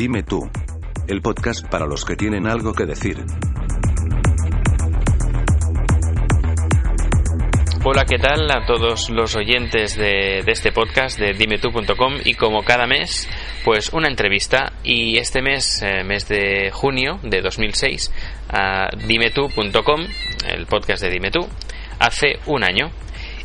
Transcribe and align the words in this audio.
Dime 0.00 0.22
tú. 0.22 0.50
El 1.08 1.20
podcast 1.20 1.68
para 1.68 1.84
los 1.86 2.06
que 2.06 2.16
tienen 2.16 2.46
algo 2.46 2.72
que 2.72 2.86
decir. 2.86 3.22
Hola, 7.84 8.06
¿qué 8.06 8.16
tal 8.16 8.50
a 8.50 8.64
todos 8.64 9.10
los 9.10 9.36
oyentes 9.36 9.98
de, 9.98 10.38
este 10.38 10.72
podcast 10.72 11.18
de 11.18 11.34
dimetú.com 11.34 12.14
y 12.24 12.32
como 12.32 12.62
cada 12.62 12.86
mes, 12.86 13.28
pues 13.62 13.92
una 13.92 14.08
entrevista 14.08 14.72
y 14.82 15.18
este 15.18 15.42
mes, 15.42 15.82
eh, 15.82 16.02
mes 16.02 16.26
de 16.28 16.70
junio 16.72 17.20
de 17.22 17.42
2006, 17.42 18.10
a 18.48 18.88
dimetú.com, 19.06 20.00
el 20.48 20.64
podcast 20.64 21.02
de 21.02 21.10
Dimetú, 21.10 21.46
hace 21.98 22.38
un 22.46 22.64
año. 22.64 22.90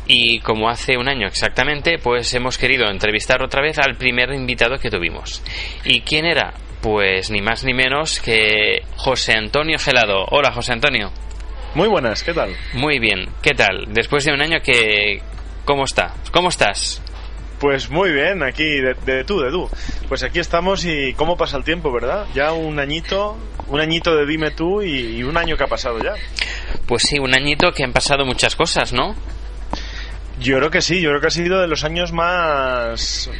Y 0.08 0.38
como 0.40 0.68
hace 0.68 0.96
un 0.96 1.08
año 1.08 1.26
exactamente, 1.26 1.98
pues 1.98 2.32
hemos 2.34 2.58
querido 2.58 2.88
entrevistar 2.88 3.42
otra 3.42 3.60
vez 3.62 3.78
al 3.78 3.96
primer 3.96 4.32
invitado 4.32 4.78
que 4.78 4.90
tuvimos. 4.90 5.42
¿Y 5.84 6.02
quién 6.02 6.24
era? 6.26 6.54
Pues 6.80 7.30
ni 7.30 7.40
más 7.40 7.64
ni 7.64 7.74
menos 7.74 8.20
que 8.20 8.82
José 8.96 9.32
Antonio 9.32 9.78
Gelado. 9.78 10.24
Hola, 10.30 10.52
José 10.52 10.72
Antonio. 10.72 11.10
Muy 11.74 11.88
buenas, 11.88 12.22
¿qué 12.22 12.32
tal? 12.32 12.54
Muy 12.74 12.98
bien, 12.98 13.28
¿qué 13.42 13.52
tal? 13.52 13.86
Después 13.92 14.24
de 14.24 14.32
un 14.32 14.40
año 14.40 14.60
que... 14.62 15.20
¿Cómo 15.64 15.84
está? 15.84 16.14
¿Cómo 16.30 16.48
estás? 16.50 17.02
Pues 17.58 17.90
muy 17.90 18.12
bien, 18.12 18.42
aquí 18.42 18.64
de, 18.64 18.94
de, 19.04 19.24
tú, 19.24 19.40
de 19.40 19.50
tú. 19.50 19.68
Pues 20.08 20.22
aquí 20.22 20.38
estamos 20.38 20.84
y 20.84 21.12
cómo 21.14 21.36
pasa 21.36 21.56
el 21.56 21.64
tiempo, 21.64 21.90
¿verdad? 21.90 22.26
Ya 22.34 22.52
un 22.52 22.78
añito, 22.78 23.36
un 23.66 23.80
añito 23.80 24.14
de 24.14 24.26
dime 24.26 24.52
tú 24.52 24.82
y, 24.82 25.16
y 25.16 25.22
un 25.24 25.36
año 25.36 25.56
que 25.56 25.64
ha 25.64 25.68
pasado 25.68 25.98
ya. 25.98 26.14
Pues 26.86 27.02
sí, 27.02 27.18
un 27.18 27.34
añito 27.34 27.72
que 27.72 27.82
han 27.82 27.92
pasado 27.92 28.24
muchas 28.24 28.54
cosas, 28.54 28.92
¿no? 28.92 29.16
Yo 30.40 30.58
creo 30.58 30.70
que 30.70 30.82
sí, 30.82 31.00
yo 31.00 31.10
creo 31.10 31.20
que 31.20 31.26
ha 31.28 31.30
sido 31.30 31.60
de 31.60 31.66
los 31.66 31.84
años 31.84 32.12
más 32.12 33.30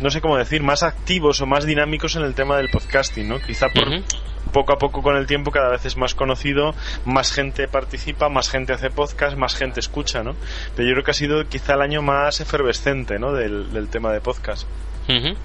no 0.00 0.10
sé 0.10 0.20
cómo 0.20 0.36
decir, 0.36 0.62
más 0.62 0.84
activos 0.84 1.40
o 1.40 1.46
más 1.46 1.66
dinámicos 1.66 2.14
en 2.14 2.22
el 2.22 2.34
tema 2.34 2.56
del 2.56 2.70
podcasting, 2.70 3.28
¿no? 3.28 3.40
Quizá 3.40 3.68
por, 3.68 3.88
uh 3.88 3.92
-huh 3.94 4.04
poco 4.48 4.72
a 4.72 4.78
poco 4.78 5.02
con 5.02 5.16
el 5.16 5.26
tiempo 5.26 5.50
cada 5.50 5.70
vez 5.70 5.84
es 5.84 5.96
más 5.96 6.14
conocido, 6.14 6.74
más 7.04 7.32
gente 7.32 7.68
participa, 7.68 8.28
más 8.28 8.50
gente 8.50 8.72
hace 8.72 8.90
podcast, 8.90 9.36
más 9.36 9.54
gente 9.54 9.80
escucha, 9.80 10.22
¿no? 10.22 10.34
Pero 10.74 10.88
yo 10.88 10.94
creo 10.94 11.04
que 11.04 11.10
ha 11.12 11.14
sido 11.14 11.46
quizá 11.48 11.74
el 11.74 11.82
año 11.82 12.02
más 12.02 12.40
efervescente, 12.40 13.18
¿no? 13.18 13.32
Del, 13.32 13.72
del 13.72 13.88
tema 13.88 14.12
de 14.12 14.20
podcast. 14.20 14.66
Uh 15.08 15.12
-huh. 15.12 15.36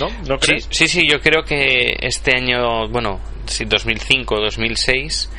¿No? 0.00 0.08
¿No 0.26 0.38
crees? 0.38 0.64
Sí, 0.70 0.88
sí, 0.88 1.00
sí, 1.00 1.08
yo 1.08 1.20
creo 1.20 1.44
que 1.44 1.96
este 2.00 2.36
año, 2.36 2.88
bueno, 2.88 3.20
2005, 3.66 4.36
2006, 4.40 5.30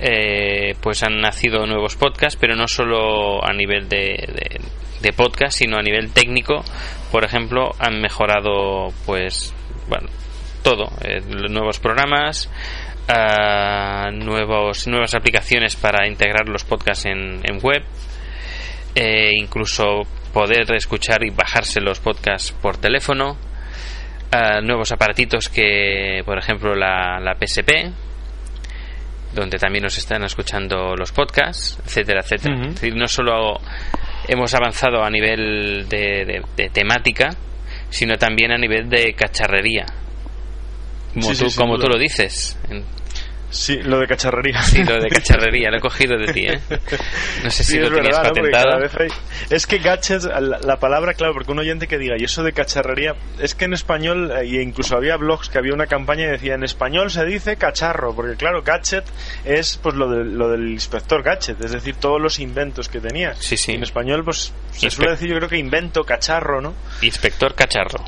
eh, 0.00 0.76
pues 0.80 1.02
han 1.02 1.20
nacido 1.20 1.66
nuevos 1.66 1.96
podcasts, 1.96 2.38
pero 2.40 2.54
no 2.54 2.68
solo 2.68 3.44
a 3.44 3.52
nivel 3.52 3.88
de, 3.88 4.60
de, 5.00 5.12
podcast, 5.12 5.58
sino 5.58 5.76
a 5.76 5.82
nivel 5.82 6.12
técnico. 6.12 6.64
Por 7.10 7.24
ejemplo, 7.24 7.70
han 7.78 8.00
mejorado, 8.00 8.92
pues, 9.06 9.54
bueno, 9.88 10.08
todo, 10.62 10.90
eh, 11.02 11.20
nuevos 11.50 11.80
programas, 11.80 12.48
uh, 13.08 14.10
nuevos, 14.12 14.86
nuevas 14.86 15.14
aplicaciones 15.14 15.76
para 15.76 16.06
integrar 16.06 16.48
los 16.48 16.64
podcasts 16.64 17.06
en, 17.06 17.40
en 17.42 17.58
web, 17.62 17.82
eh, 18.94 19.30
incluso 19.34 20.02
poder 20.32 20.72
escuchar 20.74 21.24
y 21.24 21.30
bajarse 21.30 21.80
los 21.80 22.00
podcasts 22.00 22.52
por 22.52 22.76
teléfono, 22.76 23.36
uh, 24.32 24.60
nuevos 24.62 24.92
aparatitos 24.92 25.48
que, 25.48 26.22
por 26.24 26.38
ejemplo, 26.38 26.74
la, 26.74 27.18
la 27.18 27.34
PSP, 27.34 27.90
donde 29.34 29.58
también 29.58 29.84
nos 29.84 29.98
están 29.98 30.24
escuchando 30.24 30.94
los 30.96 31.12
podcasts, 31.12 31.78
etcétera, 31.84 32.20
etcétera. 32.20 32.54
Uh 32.54 32.58
-huh. 32.58 32.68
Es 32.68 32.74
decir, 32.74 32.96
no 32.96 33.06
solo 33.06 33.60
hemos 34.26 34.54
avanzado 34.54 35.04
a 35.04 35.10
nivel 35.10 35.86
de, 35.88 36.24
de, 36.24 36.42
de 36.56 36.70
temática, 36.70 37.30
sino 37.90 38.16
también 38.16 38.52
a 38.52 38.58
nivel 38.58 38.88
de 38.88 39.14
cacharrería 39.14 39.86
como, 41.14 41.34
sí, 41.34 41.44
tú, 41.44 41.50
sí, 41.50 41.56
como 41.56 41.78
tú 41.78 41.88
lo 41.88 41.98
dices. 41.98 42.58
Sí, 43.50 43.76
lo 43.82 43.98
de 43.98 44.06
cacharrería. 44.06 44.62
Sí, 44.62 44.84
lo 44.84 45.00
de 45.00 45.08
cacharrería, 45.08 45.70
lo 45.70 45.78
he 45.78 45.80
cogido 45.80 46.18
de 46.18 46.32
ti, 46.32 46.46
¿eh? 46.46 46.60
No 47.42 47.50
sé 47.50 47.64
si 47.64 47.72
sí, 47.72 47.78
lo 47.78 47.88
tenías 47.88 48.16
verdad, 48.18 48.34
patentado. 48.34 48.78
¿no? 48.78 48.86
Hay... 48.98 49.08
Es 49.50 49.66
que 49.66 49.78
gadgets, 49.78 50.24
la, 50.24 50.40
la, 50.40 50.76
palabra, 50.78 51.14
claro, 51.14 51.32
porque 51.32 51.52
un 51.52 51.58
oyente 51.58 51.86
que 51.86 51.98
diga, 51.98 52.16
y 52.18 52.24
eso 52.24 52.42
de 52.42 52.52
cacharrería, 52.52 53.14
es 53.38 53.54
que 53.54 53.64
en 53.64 53.72
español, 53.72 54.32
e 54.32 54.62
incluso 54.62 54.96
había 54.96 55.16
blogs 55.16 55.48
que 55.48 55.58
había 55.58 55.72
una 55.72 55.86
campaña 55.86 56.24
y 56.24 56.30
decía, 56.30 56.54
en 56.54 56.64
español 56.64 57.10
se 57.10 57.24
dice 57.24 57.56
cacharro, 57.56 58.14
porque 58.14 58.36
claro, 58.36 58.62
gadget 58.62 59.04
es 59.44 59.78
pues 59.82 59.94
lo, 59.94 60.10
de, 60.10 60.24
lo 60.24 60.50
del 60.50 60.68
inspector 60.68 61.22
gadget, 61.22 61.62
es 61.62 61.72
decir, 61.72 61.96
todos 61.96 62.20
los 62.20 62.38
inventos 62.38 62.88
que 62.88 63.00
tenía. 63.00 63.34
Sí, 63.36 63.56
sí. 63.56 63.72
Y 63.72 63.76
en 63.76 63.82
español, 63.82 64.24
pues 64.24 64.52
se 64.72 64.86
Inspe 64.86 64.90
suele 64.90 65.12
decir, 65.12 65.28
yo 65.30 65.36
creo 65.36 65.48
que 65.48 65.58
invento, 65.58 66.04
cacharro, 66.04 66.60
¿no? 66.60 66.74
Inspector 67.00 67.54
cacharro. 67.54 68.04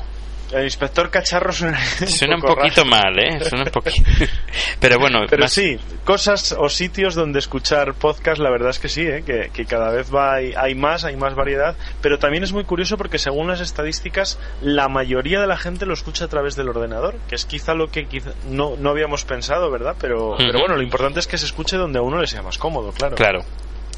El 0.51 0.65
inspector 0.65 1.09
cacharro 1.09 1.51
suena, 1.51 1.79
suena 2.07 2.35
un, 2.35 2.41
poco 2.41 2.53
un 2.53 2.59
poquito 2.59 2.85
mal, 2.85 3.17
¿eh? 3.17 3.39
Suena 3.41 3.63
un 3.65 3.71
poquito. 3.71 4.09
Pero 4.79 4.99
bueno. 4.99 5.21
Pero 5.29 5.43
más... 5.43 5.53
sí, 5.53 5.77
cosas 6.03 6.55
o 6.57 6.67
sitios 6.69 7.15
donde 7.15 7.39
escuchar 7.39 7.93
podcast, 7.93 8.39
la 8.39 8.49
verdad 8.49 8.71
es 8.71 8.79
que 8.79 8.89
sí, 8.89 9.01
¿eh? 9.01 9.23
que, 9.25 9.49
que 9.53 9.65
cada 9.65 9.91
vez 9.91 10.13
va, 10.13 10.35
hay, 10.35 10.53
hay, 10.57 10.75
más, 10.75 11.05
hay 11.05 11.15
más 11.15 11.35
variedad. 11.35 11.75
Pero 12.01 12.19
también 12.19 12.43
es 12.43 12.51
muy 12.51 12.63
curioso 12.63 12.97
porque 12.97 13.17
según 13.17 13.47
las 13.47 13.61
estadísticas, 13.61 14.39
la 14.61 14.89
mayoría 14.89 15.39
de 15.39 15.47
la 15.47 15.57
gente 15.57 15.85
lo 15.85 15.93
escucha 15.93 16.25
a 16.25 16.27
través 16.27 16.55
del 16.55 16.69
ordenador, 16.69 17.15
que 17.29 17.35
es 17.35 17.45
quizá 17.45 17.73
lo 17.73 17.87
que 17.87 18.05
quizá 18.05 18.31
no, 18.49 18.75
no 18.77 18.89
habíamos 18.89 19.23
pensado, 19.23 19.71
¿verdad? 19.71 19.95
Pero, 19.99 20.31
uh 20.31 20.33
-huh. 20.33 20.47
pero 20.47 20.59
bueno, 20.59 20.75
lo 20.75 20.83
importante 20.83 21.19
es 21.19 21.27
que 21.27 21.37
se 21.37 21.45
escuche 21.45 21.77
donde 21.77 21.99
a 21.99 22.01
uno 22.01 22.19
le 22.19 22.27
sea 22.27 22.41
más 22.41 22.57
cómodo, 22.57 22.91
claro. 22.91 23.15
Claro, 23.15 23.39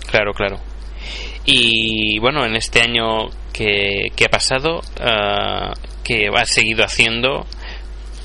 claro, 0.10 0.34
claro. 0.34 0.58
Y 1.46 2.20
bueno, 2.20 2.46
en 2.46 2.56
este 2.56 2.82
año 2.82 3.30
que, 3.52 4.12
que 4.16 4.26
ha 4.26 4.30
pasado, 4.30 4.80
uh, 4.80 5.74
que 6.04 6.28
has 6.36 6.50
seguido 6.50 6.84
haciendo 6.84 7.46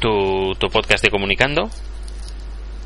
tu, 0.00 0.54
tu 0.58 0.68
podcast 0.68 1.02
de 1.02 1.10
Comunicando. 1.10 1.70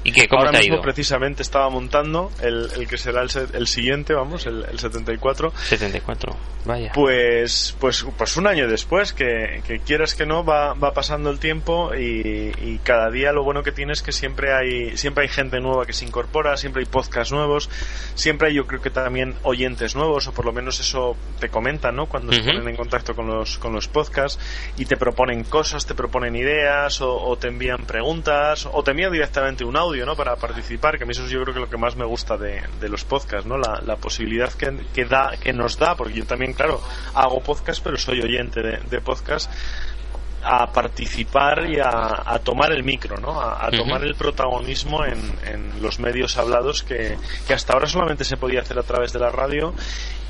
¿Y 0.05 0.13
que 0.13 0.27
cómo 0.29 0.41
Ahora 0.41 0.51
te 0.53 0.57
ha 0.57 0.61
mismo 0.61 0.75
ido? 0.77 0.83
precisamente 0.83 1.43
estaba 1.43 1.69
montando 1.71 2.31
el, 2.43 2.69
el 2.77 2.89
que 2.89 2.99
será 2.99 3.23
el, 3.23 3.31
el, 3.53 3.67
siguiente, 3.67 4.15
vamos, 4.15 4.47
el, 4.47 4.65
el 4.71 4.79
74. 4.79 5.53
74, 5.57 6.37
vaya. 6.65 6.91
Pues, 6.93 7.77
pues, 7.79 8.05
pues 8.19 8.37
un 8.37 8.47
año 8.49 8.67
después, 8.67 9.13
que, 9.13 9.63
que 9.67 9.79
quieras 9.79 10.15
que 10.15 10.27
no, 10.27 10.45
va, 10.45 10.75
va 10.75 10.93
pasando 10.93 11.31
el 11.31 11.39
tiempo 11.39 11.95
y, 11.95 12.53
y, 12.61 12.81
cada 12.83 13.11
día 13.11 13.33
lo 13.33 13.45
bueno 13.45 13.63
que 13.63 13.71
tiene 13.71 13.93
es 13.93 14.03
que 14.03 14.11
siempre 14.11 14.53
hay, 14.53 14.97
siempre 14.97 15.23
hay 15.23 15.29
gente 15.29 15.61
nueva 15.61 15.87
que 15.87 15.93
se 15.93 16.05
incorpora, 16.05 16.57
siempre 16.57 16.81
hay 16.81 16.87
podcasts 16.87 17.33
nuevos, 17.33 17.71
siempre 18.15 18.49
hay 18.49 18.55
yo 18.55 18.67
creo 18.67 18.81
que 18.83 18.91
también 18.91 19.37
oyentes 19.45 19.95
nuevos, 19.95 20.27
o 20.27 20.33
por 20.33 20.45
lo 20.45 20.53
menos 20.53 20.81
eso 20.81 21.17
te 21.39 21.49
comentan, 21.49 21.95
¿no? 21.95 22.07
Cuando 22.07 22.33
uh 22.33 22.35
-huh. 22.35 22.43
se 22.45 22.45
ponen 22.45 22.69
en 22.69 22.77
contacto 22.77 23.15
con 23.15 23.29
los, 23.29 23.59
con 23.59 23.73
los 23.73 23.87
podcasts 23.87 24.39
y 24.77 24.85
te 24.87 24.97
proponen 24.97 25.45
cosas, 25.45 25.87
te 25.87 25.95
proponen 25.95 26.35
ideas, 26.35 27.01
o, 27.01 27.15
o 27.15 27.37
te 27.37 27.49
envían 27.49 27.85
preguntas, 27.85 28.69
o 28.71 28.83
te 28.83 28.91
envían 28.91 29.13
directamente 29.13 29.65
un 29.65 29.77
audio 29.77 29.92
audio, 29.93 30.07
¿no? 30.07 30.17
Para 30.17 30.37
participar, 30.37 30.97
que 30.97 31.05
a 31.05 31.07
mí 31.07 31.13
eso 31.13 31.25
es 31.25 31.31
yo 31.31 31.43
creo 31.43 31.55
que 31.55 31.61
lo 31.61 31.69
que 31.69 31.77
más 31.77 31.97
me 31.97 32.07
gusta 32.07 32.37
de, 32.37 32.63
de 32.81 32.89
los 32.89 33.05
podcasts, 33.05 33.47
¿no? 33.47 33.59
La, 33.59 33.81
la 33.85 33.97
posibilidad 33.97 34.51
que, 34.53 34.75
que, 34.95 35.05
da, 35.05 35.33
que 35.41 35.53
nos 35.53 35.79
da, 35.79 35.95
porque 35.95 36.15
yo 36.15 36.25
también, 36.25 36.55
claro, 36.55 36.81
hago 37.15 37.41
podcast, 37.43 37.83
pero 37.85 37.97
soy 37.99 38.21
oyente 38.23 38.63
de, 38.63 38.79
de 38.79 39.01
podcast 39.01 39.51
a 40.45 40.73
participar 40.73 41.71
y 41.71 41.79
a, 41.79 42.23
a, 42.25 42.39
tomar 42.41 42.73
el 42.73 42.83
micro, 42.83 43.17
¿no? 43.19 43.41
A, 43.41 43.67
a 43.67 43.71
tomar 43.71 44.03
el 44.03 44.15
protagonismo 44.15 45.05
en, 45.05 45.21
en, 45.45 45.83
los 45.83 46.01
medios 46.01 46.37
hablados 46.37 46.83
que, 46.83 47.17
que, 47.47 47.55
hasta 47.55 47.75
ahora 47.75 47.87
solamente 47.87 48.25
se 48.25 48.37
podía 48.37 48.63
hacer 48.63 48.79
a 48.79 48.83
través 48.83 49.13
de 49.13 49.21
la 49.21 49.31
radio 49.31 49.73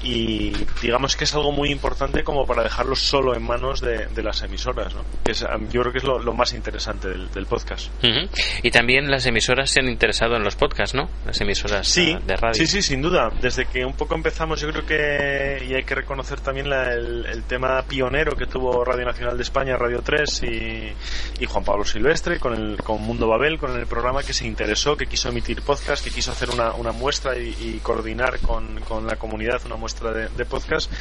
y 0.02 0.52
digamos 0.80 1.16
que 1.16 1.24
es 1.24 1.34
algo 1.34 1.52
muy 1.52 1.70
importante 1.70 2.24
como 2.24 2.44
para 2.46 2.62
dejarlo 2.62 2.96
solo 2.96 3.34
en 3.36 3.42
manos 3.42 3.80
de, 3.80 4.06
de 4.06 4.22
las 4.22 4.42
emisoras, 4.42 4.94
¿no? 4.94 5.02
Que 5.24 5.32
es, 5.32 5.44
yo 5.70 5.80
creo 5.80 5.92
que 5.92 5.98
es 5.98 6.04
lo, 6.04 6.18
lo 6.18 6.32
más 6.34 6.52
interesante 6.52 7.08
del, 7.08 7.30
del 7.30 7.46
podcast. 7.46 7.88
Uh 8.02 8.06
-huh. 8.06 8.28
Y 8.62 8.70
también 8.70 9.10
las 9.10 9.26
emisoras 9.26 9.70
se 9.70 9.80
han 9.80 9.88
interesado 9.88 10.36
en 10.36 10.42
los 10.42 10.56
podcasts, 10.56 10.94
¿no? 10.94 11.08
Las 11.24 11.40
emisoras 11.40 11.86
sí, 11.86 12.16
de 12.26 12.36
radio. 12.36 12.54
Sí, 12.54 12.66
sí, 12.66 12.82
sin 12.82 13.00
duda. 13.00 13.30
Desde 13.40 13.66
que 13.66 13.84
un 13.84 13.94
poco 13.94 14.14
empezamos, 14.14 14.60
yo 14.60 14.68
creo 14.70 14.84
que, 14.84 15.64
y 15.68 15.74
hay 15.74 15.84
que 15.84 15.94
reconocer 15.94 16.40
también 16.40 16.68
la, 16.68 16.92
el, 16.92 17.26
el, 17.26 17.44
tema 17.44 17.82
pionero 17.82 18.34
que 18.36 18.46
tuvo 18.46 18.84
Radio 18.84 19.04
Nacional 19.04 19.36
de 19.36 19.42
España, 19.42 19.76
Radio 19.76 20.00
3 20.02 20.42
y, 20.44 21.42
y 21.42 21.46
Juan 21.46 21.64
Pablo 21.64 21.84
Silvestre 21.84 22.38
con, 22.38 22.54
el, 22.54 22.76
con 22.82 23.00
Mundo 23.02 23.28
Babel, 23.28 23.58
con 23.58 23.78
el 23.78 23.86
programa 23.86 24.22
que 24.22 24.32
se 24.32 24.46
interesó, 24.46 24.96
que 24.96 25.06
quiso 25.06 25.28
emitir 25.28 25.62
podcast, 25.62 26.04
que 26.04 26.10
quiso 26.10 26.32
hacer 26.32 26.50
una, 26.50 26.72
una 26.74 26.92
muestra 26.92 27.36
y, 27.38 27.54
y 27.60 27.80
coordinar 27.82 28.40
con, 28.40 28.80
con 28.80 29.06
la 29.06 29.16
comunidad 29.16 29.60
una 29.66 29.76
muestra 29.76 29.91
de, 30.00 30.44
podcast. 30.44 30.92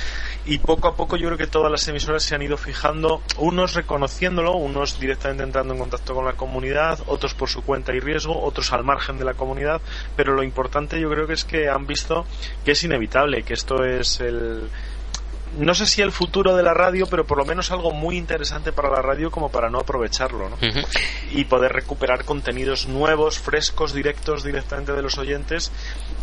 Y 0.46 0.60
poco 0.60 0.88
a 0.88 0.96
poco 0.96 1.18
yo 1.18 1.28
creo 1.28 1.38
que 1.38 1.48
todas 1.48 1.72
las 1.72 1.88
emisoras 1.88 2.24
se 2.24 2.36
han 2.36 2.42
ido 2.42 2.58
fijando, 2.58 3.22
unos 3.38 3.74
reconociéndolo, 3.74 4.54
unos 4.54 5.00
directamente 5.00 5.44
entrando 5.44 5.74
en 5.74 5.80
contacto 5.80 6.14
con 6.14 6.26
la 6.26 6.34
comunidad, 6.34 7.00
otros 7.08 7.34
por 7.34 7.50
su 7.50 7.64
cuenta 7.64 7.94
y 7.94 8.00
riesgo, 8.00 8.42
otros 8.42 8.72
al 8.74 8.84
margen 8.84 9.18
de 9.18 9.26
la 9.26 9.34
comunidad, 9.34 9.82
pero 10.16 10.34
lo 10.34 10.44
importante 10.44 11.00
yo 11.00 11.10
creo 11.10 11.28
que 11.28 11.34
es 11.34 11.46
que 11.46 11.70
han 11.70 11.88
visto 11.88 12.26
que 12.66 12.72
es 12.72 12.84
inevitable, 12.84 13.44
que 13.44 13.54
esto 13.54 13.84
es 13.84 14.20
el 14.20 14.70
no 15.58 15.74
sé 15.74 15.86
si 15.86 16.02
el 16.02 16.12
futuro 16.12 16.56
de 16.56 16.64
la 16.64 16.74
radio, 16.74 17.08
pero 17.08 17.26
por 17.26 17.38
lo 17.38 17.46
menos 17.46 17.72
algo 17.72 17.92
muy 17.92 18.18
interesante 18.18 18.72
para 18.72 18.90
la 18.90 19.02
radio 19.02 19.32
como 19.32 19.50
para 19.50 19.70
no 19.70 19.80
aprovecharlo, 19.80 20.50
¿no? 20.50 20.58
Y 21.32 21.46
poder 21.46 21.74
recuperar 21.74 22.26
contenidos 22.26 22.88
nuevos, 22.88 23.40
frescos, 23.40 23.94
directos 23.94 24.44
directamente 24.44 24.94
de 24.94 25.02
los 25.02 25.18
oyentes 25.18 25.72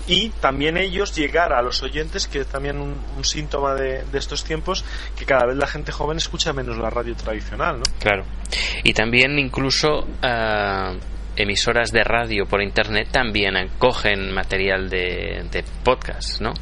y 0.07 0.31
también 0.31 0.77
ellos 0.77 1.15
llegar 1.15 1.53
a 1.53 1.63
los 1.63 1.83
oyentes, 1.83 2.27
que 2.27 2.41
es 2.41 2.47
también 2.47 2.79
un, 2.79 3.25
síntoma 3.25 3.75
de, 3.75 4.05
estos 4.15 4.45
tiempos, 4.45 4.85
que 5.17 5.27
cada 5.27 5.47
vez 5.47 5.57
la 5.57 5.67
gente 5.67 5.93
joven 5.93 6.17
escucha 6.17 6.53
menos 6.53 6.79
la 6.79 6.91
radio 6.91 7.15
tradicional, 7.15 7.79
¿no? 7.79 7.85
Claro. 8.01 8.25
Y 8.83 8.93
también 8.93 9.39
incluso... 9.39 10.07
Uh 10.23 11.19
emisoras 11.39 11.93
de 11.93 12.03
radio 12.03 12.47
por 12.47 12.61
internet 12.61 13.11
también 13.13 13.55
cogen 13.79 14.33
material 14.35 14.91
de, 14.91 15.47
de 15.53 15.65
podcast, 15.85 16.41
¿no? 16.41 16.53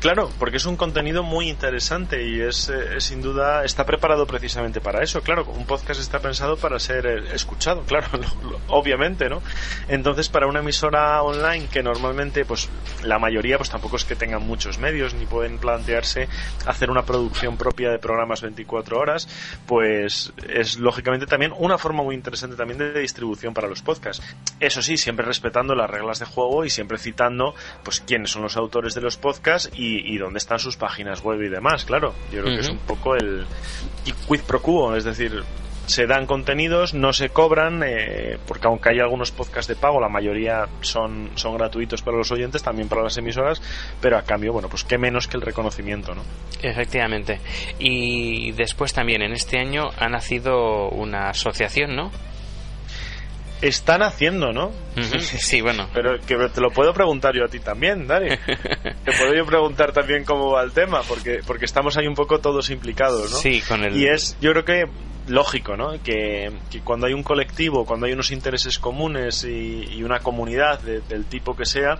Claro, 0.00 0.30
porque 0.38 0.58
es 0.58 0.66
un 0.66 0.76
contenido 0.76 1.22
muy 1.22 1.48
interesante 1.48 2.28
y 2.28 2.40
es, 2.40 2.68
eh, 2.68 3.00
sin 3.00 3.22
duda 3.22 3.64
está 3.64 3.86
preparado 3.86 4.26
precisamente 4.26 4.80
para 4.80 5.02
eso. 5.02 5.22
Claro, 5.22 5.44
un 5.46 5.64
podcast 5.64 6.00
está 6.00 6.20
pensado 6.20 6.58
para 6.58 6.78
ser 6.78 7.06
eh, 7.06 7.34
escuchado, 7.34 7.82
claro, 7.86 8.06
obviamente, 8.68 9.28
¿no? 9.30 9.42
Entonces, 9.88 10.28
para 10.28 10.46
una 10.46 10.60
emisora 10.60 11.22
online 11.22 11.68
que 11.68 11.82
normalmente, 11.82 12.44
pues 12.44 12.68
la 13.04 13.18
mayoría, 13.18 13.56
pues 13.56 13.70
tampoco 13.70 13.96
es 13.96 14.04
que 14.04 14.16
tengan 14.16 14.46
muchos 14.46 14.78
medios 14.78 15.14
ni 15.14 15.24
pueden 15.24 15.58
plantearse 15.58 16.28
hacer 16.66 16.90
una 16.90 17.04
producción 17.06 17.56
propia 17.56 17.90
de 17.90 17.98
programas 17.98 18.42
24 18.42 18.98
horas, 18.98 19.28
pues 19.66 20.32
es 20.48 20.78
lógicamente 20.78 21.26
también 21.26 21.52
una 21.56 21.78
forma 21.78 22.02
muy 22.02 22.14
interesante 22.14 22.54
también 22.54 22.78
de 22.78 23.00
distribución 23.00 23.54
para 23.54 23.66
los 23.66 23.80
podcasts. 23.80 24.22
Eso 24.60 24.82
sí, 24.82 24.98
siempre 24.98 25.24
respetando 25.24 25.74
las 25.74 25.88
reglas 25.88 26.18
de 26.18 26.26
juego 26.26 26.66
y 26.66 26.70
siempre 26.70 26.98
citando, 26.98 27.54
pues 27.82 28.00
quiénes 28.00 28.30
son 28.30 28.42
los 28.42 28.58
autores 28.58 28.94
de 28.94 29.00
los 29.00 29.16
podcasts 29.16 29.70
y 29.74 29.85
y, 29.86 30.18
dónde 30.18 30.38
están 30.38 30.58
sus 30.58 30.76
páginas 30.76 31.22
web 31.22 31.40
y 31.42 31.48
demás, 31.48 31.84
claro. 31.84 32.14
Yo 32.32 32.42
creo 32.42 32.54
que 32.54 32.60
es 32.60 32.68
un 32.68 32.78
poco 32.78 33.14
el 33.14 33.46
quid 34.04 34.40
pro 34.42 34.60
quo, 34.60 34.96
es 34.96 35.04
decir, 35.04 35.42
se 35.86 36.06
dan 36.06 36.26
contenidos, 36.26 36.94
no 36.94 37.12
se 37.12 37.28
cobran, 37.28 37.82
eh, 37.84 38.38
porque 38.46 38.66
aunque 38.66 38.90
hay 38.90 39.00
algunos 39.00 39.30
podcasts 39.30 39.68
de 39.68 39.76
pago, 39.76 40.00
la 40.00 40.08
mayoría 40.08 40.66
son, 40.80 41.30
son 41.36 41.56
gratuitos 41.56 42.02
para 42.02 42.16
los 42.16 42.30
oyentes, 42.32 42.62
también 42.62 42.88
para 42.88 43.02
las 43.02 43.16
emisoras, 43.16 43.62
pero 44.00 44.18
a 44.18 44.22
cambio, 44.22 44.52
bueno, 44.52 44.68
pues 44.68 44.84
qué 44.84 44.98
menos 44.98 45.28
que 45.28 45.36
el 45.36 45.42
reconocimiento, 45.42 46.14
¿no? 46.14 46.22
Efectivamente. 46.62 47.40
Y 47.78 48.52
después 48.52 48.92
también 48.92 49.22
en 49.22 49.32
este 49.32 49.58
año 49.58 49.84
ha 49.98 50.08
nacido 50.08 50.88
una 50.90 51.30
asociación, 51.30 51.94
¿no? 51.94 52.10
Están 53.62 54.02
haciendo, 54.02 54.52
¿no? 54.52 54.72
Sí, 55.20 55.60
bueno. 55.60 55.88
Pero 55.92 56.18
que 56.20 56.36
te 56.48 56.60
lo 56.60 56.70
puedo 56.70 56.92
preguntar 56.92 57.34
yo 57.34 57.44
a 57.44 57.48
ti 57.48 57.60
también, 57.60 58.06
Dani. 58.06 58.28
te 59.04 59.12
puedo 59.12 59.34
yo 59.34 59.44
preguntar 59.46 59.92
también 59.92 60.24
cómo 60.24 60.52
va 60.52 60.62
el 60.62 60.72
tema, 60.72 61.02
porque, 61.08 61.40
porque 61.46 61.64
estamos 61.64 61.96
ahí 61.96 62.06
un 62.06 62.14
poco 62.14 62.38
todos 62.40 62.70
implicados, 62.70 63.30
¿no? 63.30 63.36
Sí, 63.38 63.62
con 63.66 63.84
el... 63.84 63.96
Y 63.96 64.06
es, 64.06 64.36
yo 64.40 64.52
creo 64.52 64.64
que 64.64 64.84
lógico, 65.28 65.76
¿no? 65.76 66.02
Que, 66.02 66.52
cuando 66.84 67.06
hay 67.06 67.12
un 67.12 67.22
colectivo, 67.22 67.84
cuando 67.84 68.06
hay 68.06 68.12
unos 68.12 68.30
intereses 68.30 68.78
comunes 68.78 69.44
y, 69.44 70.02
una 70.02 70.20
comunidad 70.20 70.80
del 70.80 71.24
tipo 71.24 71.56
que 71.56 71.64
sea, 71.64 71.98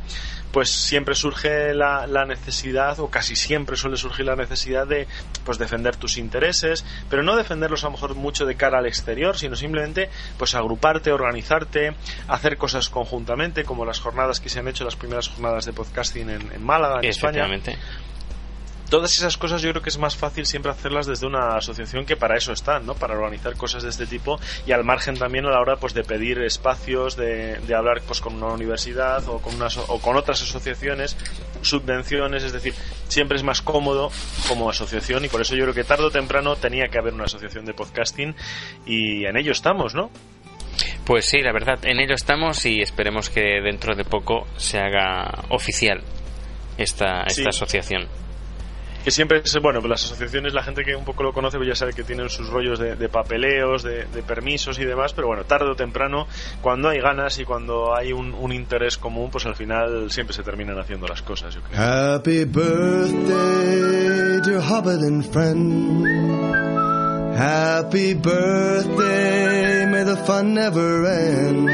pues 0.53 0.71
siempre 0.71 1.15
surge 1.15 1.75
la, 1.75 2.25
necesidad, 2.27 2.99
o 3.01 3.11
casi 3.11 3.37
siempre 3.37 3.77
suele 3.77 3.97
surgir 3.97 4.27
la 4.27 4.37
necesidad 4.37 4.87
de 4.87 5.07
pues 5.45 5.59
defender 5.59 5.97
tus 5.97 6.17
intereses, 6.19 6.85
pero 7.11 7.23
no 7.23 7.37
defenderlos 7.37 7.85
a 7.85 7.89
lo 7.89 7.93
mejor 7.93 8.15
mucho 8.15 8.47
de 8.47 8.55
cara 8.55 8.79
al 8.79 8.87
exterior, 8.87 9.37
sino 9.37 9.57
simplemente 9.57 10.09
pues 10.39 10.55
agruparte, 10.55 11.13
organizarte, 11.13 11.95
hacer 12.29 12.57
cosas 12.57 12.89
conjuntamente, 12.89 13.65
como 13.65 13.85
las 13.85 14.01
jornadas 14.01 14.41
que 14.41 14.49
se 14.49 14.61
han 14.61 14.69
hecho, 14.69 14.85
las 14.85 14.97
primeras 14.97 15.29
jornadas 15.29 15.67
de 15.67 15.73
podcasting 15.73 16.31
en, 16.31 16.53
en 16.53 16.65
Málaga, 16.65 17.01
en 17.03 17.11
España 17.11 17.47
todas 18.89 19.17
esas 19.17 19.37
cosas 19.37 19.63
yo 19.63 19.71
creo 19.71 19.83
que 19.83 19.89
es 19.89 19.99
más 19.99 20.17
fácil 20.17 20.47
siempre 20.47 20.71
hacerlas 20.71 21.07
desde 21.07 21.27
una 21.27 21.57
asociación 21.57 22.05
que 22.07 22.17
para 22.17 22.37
eso 22.37 22.53
están, 22.53 22.87
¿no? 22.87 22.95
Para 22.95 23.15
organizar 23.15 23.57
cosas 23.57 23.83
de 23.83 23.91
este 23.91 24.07
tipo 24.07 24.39
y 24.67 24.73
al 24.73 24.85
margen 24.85 25.19
también 25.19 25.47
a 25.47 25.51
la 25.51 25.61
hora 25.61 25.77
pues 25.77 25.95
de 25.95 26.05
pedir 26.05 26.41
espacios, 26.41 27.17
de, 27.17 27.59
de 27.61 27.75
hablar 27.75 28.03
pues 28.07 28.21
con 28.21 28.35
una 28.35 28.53
universidad 28.53 29.27
o 29.29 29.39
con 29.41 29.55
unas 29.57 29.77
o 29.77 29.99
con 30.01 30.17
otras 30.17 30.43
asociaciones, 30.43 31.17
subvenciones, 31.63 32.45
es 32.45 32.53
decir, 32.53 32.75
siempre 33.09 33.37
es 33.37 33.43
más 33.43 33.63
cómodo 33.63 34.11
como 34.49 34.71
asociación 34.71 35.25
y 35.25 35.29
por 35.29 35.41
eso 35.41 35.55
yo 35.55 35.65
creo 35.65 35.75
que 35.75 35.85
tarde 35.85 36.05
o 36.05 36.11
temprano 36.11 36.57
tenía 36.57 36.89
que 36.89 36.99
haber 36.99 37.15
una 37.15 37.25
asociación 37.25 37.65
de 37.65 37.75
podcasting 37.75 38.35
y 38.87 39.25
en 39.25 39.37
ello 39.37 39.53
estamos, 39.53 39.95
¿no? 39.95 40.11
Pues 41.05 41.27
sí, 41.27 41.41
la 41.41 41.53
verdad, 41.53 41.79
en 41.85 42.01
ello 42.01 42.15
estamos 42.15 42.67
y 42.67 42.81
esperemos 42.81 43.31
que 43.31 43.61
dentro 43.63 43.95
de 43.95 44.05
poco 44.05 44.47
se 44.57 44.79
haga 44.79 45.45
oficial 45.51 46.03
esta, 46.77 47.23
esta 47.23 47.49
asociación 47.51 48.09
que 49.07 49.13
siempre 49.13 49.39
es, 49.45 49.57
bueno, 49.63 49.81
las 49.83 50.05
asociaciones, 50.05 50.53
la 50.53 50.65
gente 50.65 50.83
que 50.83 50.97
un 50.97 51.05
poco 51.05 51.23
lo 51.23 51.33
conoce, 51.33 51.59
pues 51.59 51.69
ya 51.69 51.77
sabe 51.77 51.93
que 51.93 52.03
tienen 52.03 52.29
sus 52.29 52.49
rollos 52.49 52.81
de, 52.81 53.09
papeleos, 53.09 53.85
de, 53.85 54.05
permisos 54.27 54.81
y 54.81 54.85
demás, 54.85 55.13
pero 55.13 55.29
bueno, 55.29 55.45
tarde 55.45 55.71
o 55.71 55.77
temprano, 55.77 56.27
cuando 56.61 56.89
hay 56.89 56.99
ganas 56.99 57.39
y 57.39 57.45
cuando 57.45 57.95
hay 57.95 58.13
un, 58.13 58.53
interés 58.53 58.99
común, 58.99 59.31
pues 59.31 59.47
al 59.47 59.55
final 59.55 60.11
siempre 60.11 60.35
se 60.35 60.43
terminan 60.43 60.77
haciendo 60.81 61.07
las 61.07 61.23
cosas, 61.23 61.55
yo 61.55 61.61
creo. 61.63 61.81
Happy 61.81 62.45
birthday, 62.47 63.21
dear 64.45 64.61
Hobbit 64.61 65.01
and 65.05 65.25
friend. 65.25 66.05
Happy 67.39 68.15
birthday, 68.15 69.87
may 69.87 70.03
the 70.03 70.17
fun 70.27 70.53
never 70.53 71.07
end. 71.07 71.69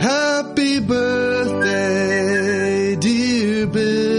Happy 0.00 0.80
birthday, 0.80 2.16
dear 2.96 3.66
Bilbo. 3.66 4.09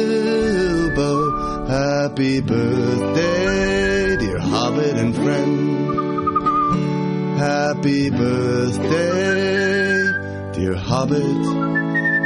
Happy 1.72 2.42
birthday, 2.42 4.18
dear 4.18 4.40
Hobbit 4.42 4.98
and 4.98 5.16
friend. 5.16 5.88
Happy 7.40 8.10
birthday, 8.10 9.32
dear 10.52 10.76
Hobbit 10.76 11.48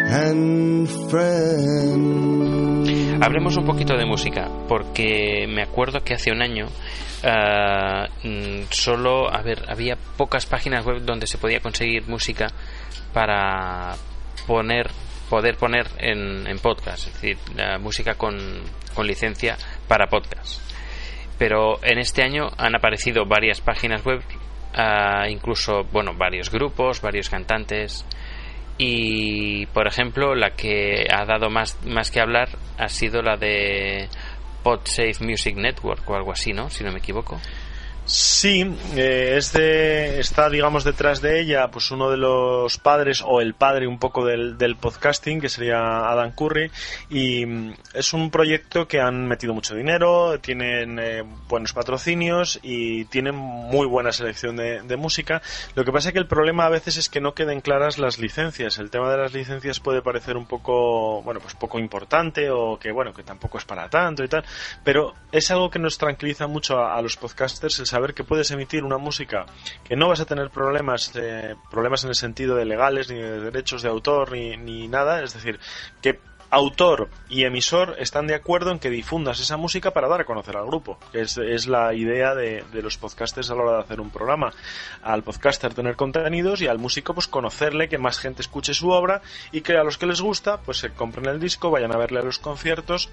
and 0.10 0.90
friend. 1.12 2.88
Hablemos 3.22 3.56
un 3.58 3.66
poquito 3.66 3.96
de 3.96 4.08
música, 4.08 4.50
porque 4.68 5.46
me 5.48 5.62
acuerdo 5.62 6.00
que 6.04 6.16
hace 6.16 6.32
un 6.32 6.42
año 6.42 6.66
uh, 6.66 8.08
solo, 8.72 9.32
a 9.32 9.44
ver, 9.44 9.64
había 9.70 9.96
pocas 10.18 10.48
páginas 10.48 10.84
web 10.84 11.04
donde 11.06 11.28
se 11.28 11.38
podía 11.38 11.60
conseguir 11.60 12.08
música 12.08 12.48
para 13.14 13.96
poner 14.48 14.90
poder 15.30 15.58
poner 15.58 15.88
en, 15.98 16.48
en 16.48 16.60
podcast, 16.60 17.08
es 17.08 17.14
decir, 17.14 17.38
la 17.56 17.78
música 17.78 18.16
con, 18.16 18.38
con 18.94 19.08
licencia 19.08 19.58
para 19.88 20.08
podcast. 20.08 20.62
Pero 21.38 21.84
en 21.84 22.00
este 22.00 22.24
año 22.24 22.50
han 22.58 22.76
aparecido 22.76 23.26
varias 23.26 23.62
páginas 23.62 24.04
web, 24.06 24.22
uh, 24.78 25.28
incluso, 25.28 25.84
bueno, 25.92 26.14
varios 26.16 26.50
grupos, 26.50 27.02
varios 27.02 27.30
cantantes. 27.30 28.06
Y, 28.78 29.66
por 29.68 29.88
ejemplo, 29.88 30.36
la 30.36 30.52
que 30.52 31.08
ha 31.10 31.26
dado 31.26 31.50
más, 31.50 31.78
más 31.86 32.12
que 32.12 32.20
hablar 32.20 32.50
ha 32.78 32.90
sido 32.90 33.22
la 33.22 33.38
de 33.38 34.10
PodSafe 34.64 35.18
Music 35.22 35.56
Network 35.56 36.10
o 36.10 36.16
algo 36.16 36.32
así, 36.32 36.54
¿no? 36.54 36.70
Si 36.70 36.84
no 36.84 36.92
me 36.92 37.00
equivoco. 37.00 37.40
Sí, 38.08 38.64
eh, 38.96 39.36
está, 39.36 40.48
digamos, 40.52 40.84
detrás 40.84 41.24
de 41.24 41.42
ella, 41.42 41.72
pues 41.72 41.90
uno 41.90 42.12
de 42.12 42.18
los 42.18 42.78
padres 42.78 43.24
o 43.26 43.42
el 43.42 43.56
padre 43.56 43.88
un 43.88 43.98
poco 43.98 44.24
del, 44.24 44.60
del 44.60 44.76
podcasting, 44.76 45.42
que 45.42 45.50
sería 45.50 46.08
Adam 46.12 46.32
Curry, 46.32 46.70
y 47.10 47.48
mm, 47.48 47.74
es 47.96 48.14
un 48.14 48.30
proyecto 48.30 48.88
que 48.88 49.02
han 49.02 49.26
metido 49.26 49.56
mucho 49.56 49.74
dinero, 49.74 50.40
tienen 50.40 51.00
eh, 51.00 51.24
buenos 51.48 51.74
patrocinios 51.74 52.60
y 52.62 53.06
tienen 53.06 53.34
muy 53.34 53.88
buena 53.88 54.12
selección 54.12 54.56
de, 54.56 54.84
de, 54.84 54.98
música. 54.98 55.42
Lo 55.74 55.84
que 55.84 55.92
pasa 55.92 56.10
es 56.10 56.14
que 56.14 56.20
el 56.20 56.28
problema 56.28 56.68
a 56.68 56.70
veces 56.70 56.98
es 56.98 57.10
que 57.10 57.22
no 57.22 57.34
queden 57.34 57.60
claras 57.60 57.98
las 57.98 58.20
licencias. 58.20 58.78
El 58.78 58.92
tema 58.92 59.10
de 59.10 59.18
las 59.18 59.34
licencias 59.34 59.80
puede 59.80 60.04
parecer 60.04 60.38
un 60.38 60.46
poco, 60.46 61.24
bueno, 61.24 61.40
pues 61.40 61.56
poco 61.56 61.80
importante 61.80 62.52
o 62.52 62.78
que, 62.78 62.92
bueno, 62.92 63.14
que 63.14 63.24
tampoco 63.24 63.58
es 63.58 63.66
para 63.66 63.90
tanto 63.90 64.24
y 64.24 64.28
tal, 64.28 64.46
pero 64.84 65.16
es 65.32 65.50
algo 65.50 65.72
que 65.72 65.80
nos 65.80 65.98
tranquiliza 65.98 66.46
mucho 66.46 66.80
a 66.86 67.02
los 67.02 67.18
podcasters 67.18 67.80
saber 67.96 68.14
que 68.14 68.26
puedes 68.26 68.52
emitir 68.52 68.84
una 68.84 68.98
música 68.98 69.46
que 69.86 69.96
no 69.96 70.10
vas 70.10 70.20
a 70.20 70.26
tener 70.26 70.50
problemas, 70.50 71.14
eh, 71.16 71.56
problemas 71.72 72.04
en 72.04 72.10
el 72.10 72.16
sentido 72.16 72.58
de 72.58 72.66
legales, 72.66 73.10
ni 73.10 73.18
de 73.18 73.40
derechos 73.40 73.84
de 73.84 73.88
autor, 73.88 74.34
ni, 74.34 74.58
ni 74.58 74.90
nada. 74.90 75.24
Es 75.24 75.34
decir, 75.34 75.62
que 76.02 76.20
autor 76.50 77.10
y 77.30 77.46
emisor 77.46 77.96
están 77.98 78.28
de 78.28 78.36
acuerdo 78.36 78.72
en 78.72 78.80
que 78.80 78.90
difundas 78.90 79.40
esa 79.40 79.56
música 79.56 79.92
para 79.92 80.10
dar 80.10 80.20
a 80.20 80.26
conocer 80.26 80.58
al 80.58 80.66
grupo, 80.66 81.00
que 81.14 81.22
es, 81.22 81.38
es 81.38 81.68
la 81.68 81.94
idea 81.94 82.36
de, 82.36 82.66
de, 82.74 82.82
los 82.82 82.98
podcasters 82.98 83.50
a 83.50 83.56
la 83.56 83.62
hora 83.62 83.78
de 83.78 83.84
hacer 83.84 84.02
un 84.02 84.10
programa. 84.10 84.52
Al 85.02 85.24
podcaster 85.24 85.74
tener 85.74 85.96
contenidos 85.96 86.62
y 86.62 86.68
al 86.68 86.80
músico 86.80 87.14
pues 87.14 87.28
conocerle, 87.28 87.88
que 87.88 87.98
más 87.98 88.20
gente 88.20 88.42
escuche 88.42 88.74
su 88.74 88.90
obra 88.90 89.22
y 89.54 89.62
que 89.62 89.78
a 89.78 89.86
los 89.86 89.98
que 89.98 90.06
les 90.06 90.20
gusta 90.20 90.58
pues 90.58 90.80
se 90.80 90.90
compren 90.90 91.28
el 91.28 91.40
disco, 91.40 91.72
vayan 91.72 91.94
a 91.94 91.98
verle 91.98 92.20
a 92.20 92.24
los 92.24 92.40
conciertos 92.40 93.10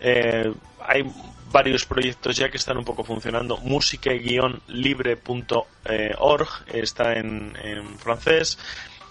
Eh, 0.00 0.52
hay 0.86 1.04
varios 1.54 1.86
proyectos 1.86 2.36
ya 2.36 2.50
que 2.50 2.56
están 2.56 2.76
un 2.76 2.84
poco 2.84 3.04
funcionando. 3.04 3.56
Musique-libre.org 3.58 6.48
está 6.72 7.12
en, 7.14 7.56
en 7.62 7.96
francés 8.00 8.58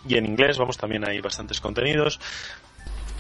y 0.05 0.17
en 0.17 0.25
inglés, 0.25 0.57
vamos, 0.57 0.77
también 0.77 1.07
hay 1.07 1.21
bastantes 1.21 1.62
contenidos 1.62 2.19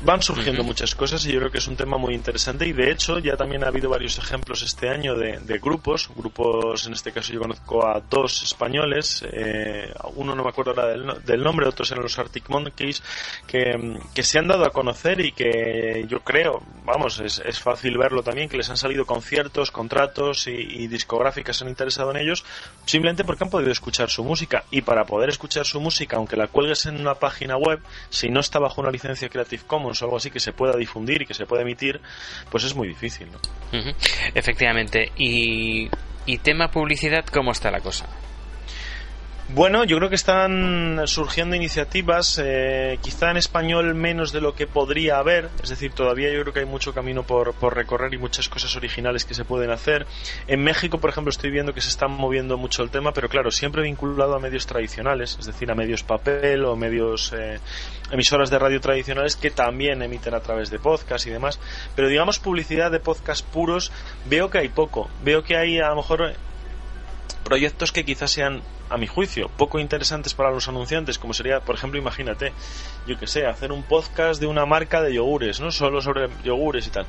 van 0.03 0.21
surgiendo 0.21 0.63
muchas 0.63 0.95
cosas 0.95 1.25
y 1.25 1.31
yo 1.31 1.39
creo 1.39 1.51
que 1.51 1.57
es 1.59 1.67
un 1.67 1.75
tema 1.75 1.97
muy 1.97 2.13
interesante. 2.13 2.67
Y 2.67 2.73
de 2.73 2.91
hecho 2.91 3.19
ya 3.19 3.35
también 3.35 3.63
ha 3.63 3.67
habido 3.67 3.89
varios 3.89 4.17
ejemplos 4.17 4.61
este 4.61 4.89
año 4.89 5.15
de, 5.15 5.59
grupos, 5.59 6.09
grupos 6.15 6.87
en 6.87 6.93
este 6.93 7.11
caso 7.11 7.31
yo 7.31 7.39
conozco 7.39 7.85
a 7.85 8.01
dos 8.09 8.43
españoles, 8.43 9.23
eh, 9.31 9.93
uno 10.15 10.35
no 10.35 10.43
me 10.43 10.49
acuerdo 10.49 10.71
ahora 10.71 11.19
del, 11.19 11.43
nombre, 11.43 11.67
otros 11.67 11.91
eran 11.91 12.03
los 12.03 12.17
Arctic 12.17 12.49
Monkeys, 12.49 13.01
que, 13.47 13.99
que, 14.13 14.23
se 14.23 14.39
han 14.39 14.47
dado 14.47 14.65
a 14.65 14.71
conocer 14.71 15.19
y 15.21 15.31
que 15.31 16.05
yo 16.07 16.21
creo, 16.21 16.61
vamos, 16.83 17.19
es, 17.19 17.41
es 17.45 17.59
fácil 17.59 17.97
verlo 17.97 18.23
también, 18.23 18.49
que 18.49 18.57
les 18.57 18.69
han 18.69 18.77
salido 18.77 19.05
conciertos, 19.05 19.71
contratos 19.71 20.47
y, 20.47 20.51
y 20.51 20.87
discográficas 20.87 21.61
han 21.61 21.69
interesado 21.69 22.11
en 22.11 22.17
ellos 22.17 22.43
simplemente 22.85 23.23
porque 23.23 23.43
han 23.43 23.49
podido 23.49 23.71
escuchar 23.71 24.09
su 24.09 24.23
música. 24.23 24.63
Y 24.71 24.81
para 24.81 25.05
poder 25.05 25.29
escuchar 25.29 25.65
su 25.65 25.79
música, 25.79 26.17
aunque 26.17 26.35
la 26.35 26.47
cuelgues 26.47 26.85
en 26.85 26.99
una 26.99 27.15
página 27.15 27.57
web, 27.57 27.79
si 28.09 28.29
no 28.29 28.39
está 28.39 28.59
bajo 28.59 28.81
una 28.81 28.91
licencia 28.91 29.29
Creative 29.29 29.63
Commons, 29.65 29.92
o 30.01 30.05
algo 30.05 30.17
así 30.17 30.31
que 30.31 30.39
se 30.39 30.53
pueda 30.53 30.75
difundir 30.77 31.21
y 31.21 31.25
que 31.25 31.33
se 31.33 31.45
pueda 31.45 31.61
emitir, 31.61 32.01
pues 32.49 32.63
es 32.63 32.75
muy 32.75 32.87
difícil. 32.87 33.27
¿no? 33.31 33.39
Efectivamente. 34.33 35.11
Y, 35.17 35.89
y 36.25 36.37
tema 36.39 36.69
publicidad, 36.71 37.25
¿cómo 37.25 37.51
está 37.51 37.71
la 37.71 37.79
cosa? 37.79 38.07
Bueno, 39.49 39.83
yo 39.83 39.97
creo 39.97 40.09
que 40.09 40.15
están 40.15 41.01
surgiendo 41.05 41.55
iniciativas, 41.55 42.41
eh, 42.41 42.97
quizá 43.01 43.29
en 43.29 43.37
español 43.37 43.93
menos 43.93 44.31
de 44.31 44.39
lo 44.39 44.55
que 44.55 44.67
podría 44.67 45.17
haber, 45.17 45.49
es 45.61 45.69
decir, 45.69 45.91
todavía 45.91 46.31
yo 46.31 46.41
creo 46.41 46.53
que 46.53 46.61
hay 46.61 46.65
mucho 46.65 46.93
camino 46.93 47.23
por, 47.23 47.53
por, 47.53 47.75
recorrer 47.75 48.13
y 48.13 48.17
muchas 48.17 48.47
cosas 48.47 48.75
originales 48.77 49.25
que 49.25 49.33
se 49.33 49.43
pueden 49.43 49.69
hacer. 49.69 50.07
En 50.47 50.63
México, 50.63 50.99
por 50.99 51.09
ejemplo, 51.09 51.29
estoy 51.29 51.51
viendo 51.51 51.73
que 51.73 51.81
se 51.81 51.89
está 51.89 52.07
moviendo 52.07 52.57
mucho 52.57 52.83
el 52.83 52.89
tema, 52.89 53.11
pero 53.11 53.27
claro, 53.27 53.51
siempre 53.51 53.83
vinculado 53.83 54.33
a 54.33 54.39
medios 54.39 54.65
tradicionales, 54.65 55.37
es 55.37 55.45
decir, 55.45 55.69
a 55.69 55.75
medios 55.75 56.03
papel 56.03 56.63
o 56.63 56.77
medios 56.77 57.33
eh, 57.37 57.59
emisoras 58.11 58.49
de 58.49 58.59
radio 58.59 58.79
tradicionales 58.79 59.35
que 59.35 59.51
también 59.51 60.01
emiten 60.01 60.33
a 60.35 60.39
través 60.39 60.69
de 60.69 60.79
podcast 60.79 61.27
y 61.27 61.31
demás. 61.31 61.59
Pero 61.95 62.07
digamos, 62.07 62.39
publicidad 62.39 62.91
de 62.91 63.01
podcast 63.01 63.45
puros, 63.45 63.91
veo 64.25 64.49
que 64.49 64.59
hay 64.59 64.69
poco. 64.69 65.09
Veo 65.21 65.43
que 65.43 65.57
hay 65.57 65.79
a 65.79 65.89
lo 65.89 65.97
mejor 65.97 66.33
proyectos 67.43 67.91
que 67.91 68.05
quizás 68.05 68.31
sean, 68.31 68.61
a 68.89 68.97
mi 68.97 69.07
juicio, 69.07 69.49
poco 69.57 69.79
interesantes 69.79 70.33
para 70.33 70.51
los 70.51 70.67
anunciantes, 70.67 71.19
como 71.19 71.33
sería, 71.33 71.59
por 71.61 71.75
ejemplo, 71.75 71.99
imagínate, 71.99 72.53
yo 73.07 73.17
que 73.17 73.27
sé, 73.27 73.45
hacer 73.45 73.71
un 73.71 73.83
podcast 73.83 74.39
de 74.39 74.47
una 74.47 74.65
marca 74.65 75.01
de 75.01 75.13
yogures, 75.13 75.59
no 75.59 75.71
solo 75.71 76.01
sobre 76.01 76.29
yogures 76.43 76.87
y 76.87 76.89
tal. 76.89 77.05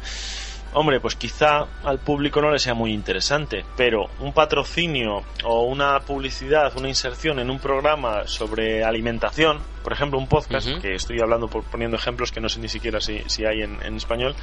Hombre, 0.76 0.98
pues 0.98 1.14
quizá 1.14 1.66
al 1.84 2.00
público 2.00 2.42
no 2.42 2.50
le 2.50 2.58
sea 2.58 2.74
muy 2.74 2.92
interesante, 2.92 3.64
pero 3.76 4.10
un 4.18 4.32
patrocinio 4.32 5.22
o 5.44 5.62
una 5.62 6.00
publicidad, 6.00 6.76
una 6.76 6.88
inserción 6.88 7.38
en 7.38 7.48
un 7.48 7.60
programa 7.60 8.26
sobre 8.26 8.82
alimentación, 8.82 9.60
por 9.84 9.92
ejemplo, 9.92 10.18
un 10.18 10.26
podcast, 10.26 10.68
que 10.82 10.94
estoy 10.94 11.20
hablando 11.20 11.46
por 11.46 11.62
poniendo 11.62 11.96
ejemplos 11.96 12.32
que 12.32 12.40
no 12.40 12.48
sé 12.48 12.58
ni 12.58 12.68
siquiera 12.68 13.00
si, 13.00 13.22
si 13.28 13.44
hay 13.44 13.62
en, 13.62 13.80
en 13.84 13.94
español, 13.94 14.34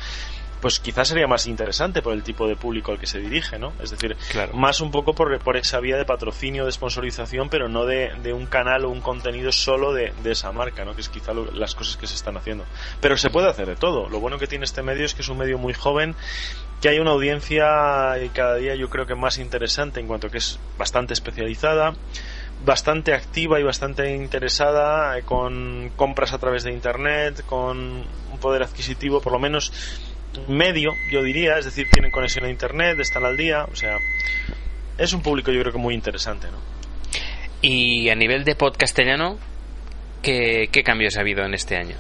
pues 0.62 0.80
quizás 0.80 1.08
sería 1.08 1.27
más 1.27 1.48
interesante 1.48 2.01
por 2.01 2.13
el 2.13 2.24
tipo 2.24 2.48
de 2.48 2.56
público 2.56 2.91
al 2.91 3.00
que 3.00 3.08
se 3.08 3.20
dirige, 3.20 3.58
¿no? 3.58 3.74
Es 3.82 3.91
decir, 3.91 4.15
más 4.53 4.80
un 4.80 4.91
poco 4.91 5.13
por, 5.13 5.38
por 5.39 5.58
esa 5.58 5.80
vía 5.80 5.98
de 5.98 6.06
patrocinio, 6.06 6.65
de 6.65 6.72
sponsorización, 6.72 7.50
pero 7.50 7.68
no 7.68 7.86
de, 7.86 8.34
un 8.34 8.46
canal 8.46 8.86
o 8.86 8.89
un 8.89 9.01
contenido 9.01 9.51
solo 9.51 9.94
de, 9.94 10.13
esa 10.24 10.51
marca, 10.51 10.86
¿no? 10.86 10.96
Que 10.96 11.01
es 11.01 11.10
quizá 11.10 11.34
las 11.34 11.75
cosas 11.75 11.98
que 11.98 12.08
se 12.08 12.15
están 12.15 12.38
haciendo. 12.38 12.65
Pero 13.01 13.18
se 13.18 13.30
puede 13.30 13.50
hacer 13.50 13.68
de 13.68 13.75
todo. 13.75 14.08
Lo 14.08 14.20
bueno 14.20 14.38
que 14.38 14.48
tiene 14.48 14.65
este 14.65 14.84
medio 14.84 15.06
es 15.06 15.13
que 15.13 15.24
es 15.24 15.30
un 15.30 15.38
medio 15.38 15.58
muy 15.58 15.74
joven, 15.74 16.15
que 16.82 16.89
hay 16.89 17.00
una 17.00 17.12
audiencia 17.12 17.65
cada 18.34 18.56
día 18.56 18.75
yo 18.75 18.89
creo 18.89 19.06
que 19.06 19.15
más 19.15 19.38
interesante 19.38 20.00
en 20.00 20.08
cuanto 20.08 20.30
que 20.30 20.39
es 20.39 20.60
bastante 20.77 21.13
especializada 21.13 21.94
bastante 22.65 23.13
activa 23.13 23.60
y 23.60 23.63
bastante 23.63 24.13
interesada 24.13 25.18
eh, 25.18 25.24
con 25.24 25.91
compras 25.96 26.34
a 26.34 26.38
través 26.38 26.63
de 26.63 26.72
internet, 26.72 27.44
con 27.46 27.77
un 28.32 28.39
poder 28.39 28.63
adquisitivo 28.63 29.22
por 29.22 29.34
lo 29.34 29.39
menos 29.39 29.72
medio, 30.47 30.93
yo 31.11 31.23
diría, 31.23 31.57
es 31.57 31.65
decir, 31.65 31.88
tienen 31.91 32.11
conexión 32.11 32.45
a 32.45 32.50
internet, 32.50 33.00
están 33.00 33.25
al 33.25 33.38
día, 33.38 33.65
o 33.65 33.75
sea, 33.75 33.97
es 34.97 35.13
un 35.13 35.21
público 35.21 35.51
yo 35.51 35.61
creo 35.61 35.73
que 35.73 35.79
muy 35.79 35.93
interesante, 35.93 36.47
¿no? 36.47 36.57
Y 37.61 38.09
a 38.09 38.15
nivel 38.15 38.43
de 38.43 38.55
podcastellano, 38.55 39.38
¿qué, 40.21 40.69
qué 40.71 40.83
cambios 40.83 41.17
ha 41.17 41.21
habido 41.21 41.43
en 41.43 41.53
este 41.53 41.77
año? 41.77 41.95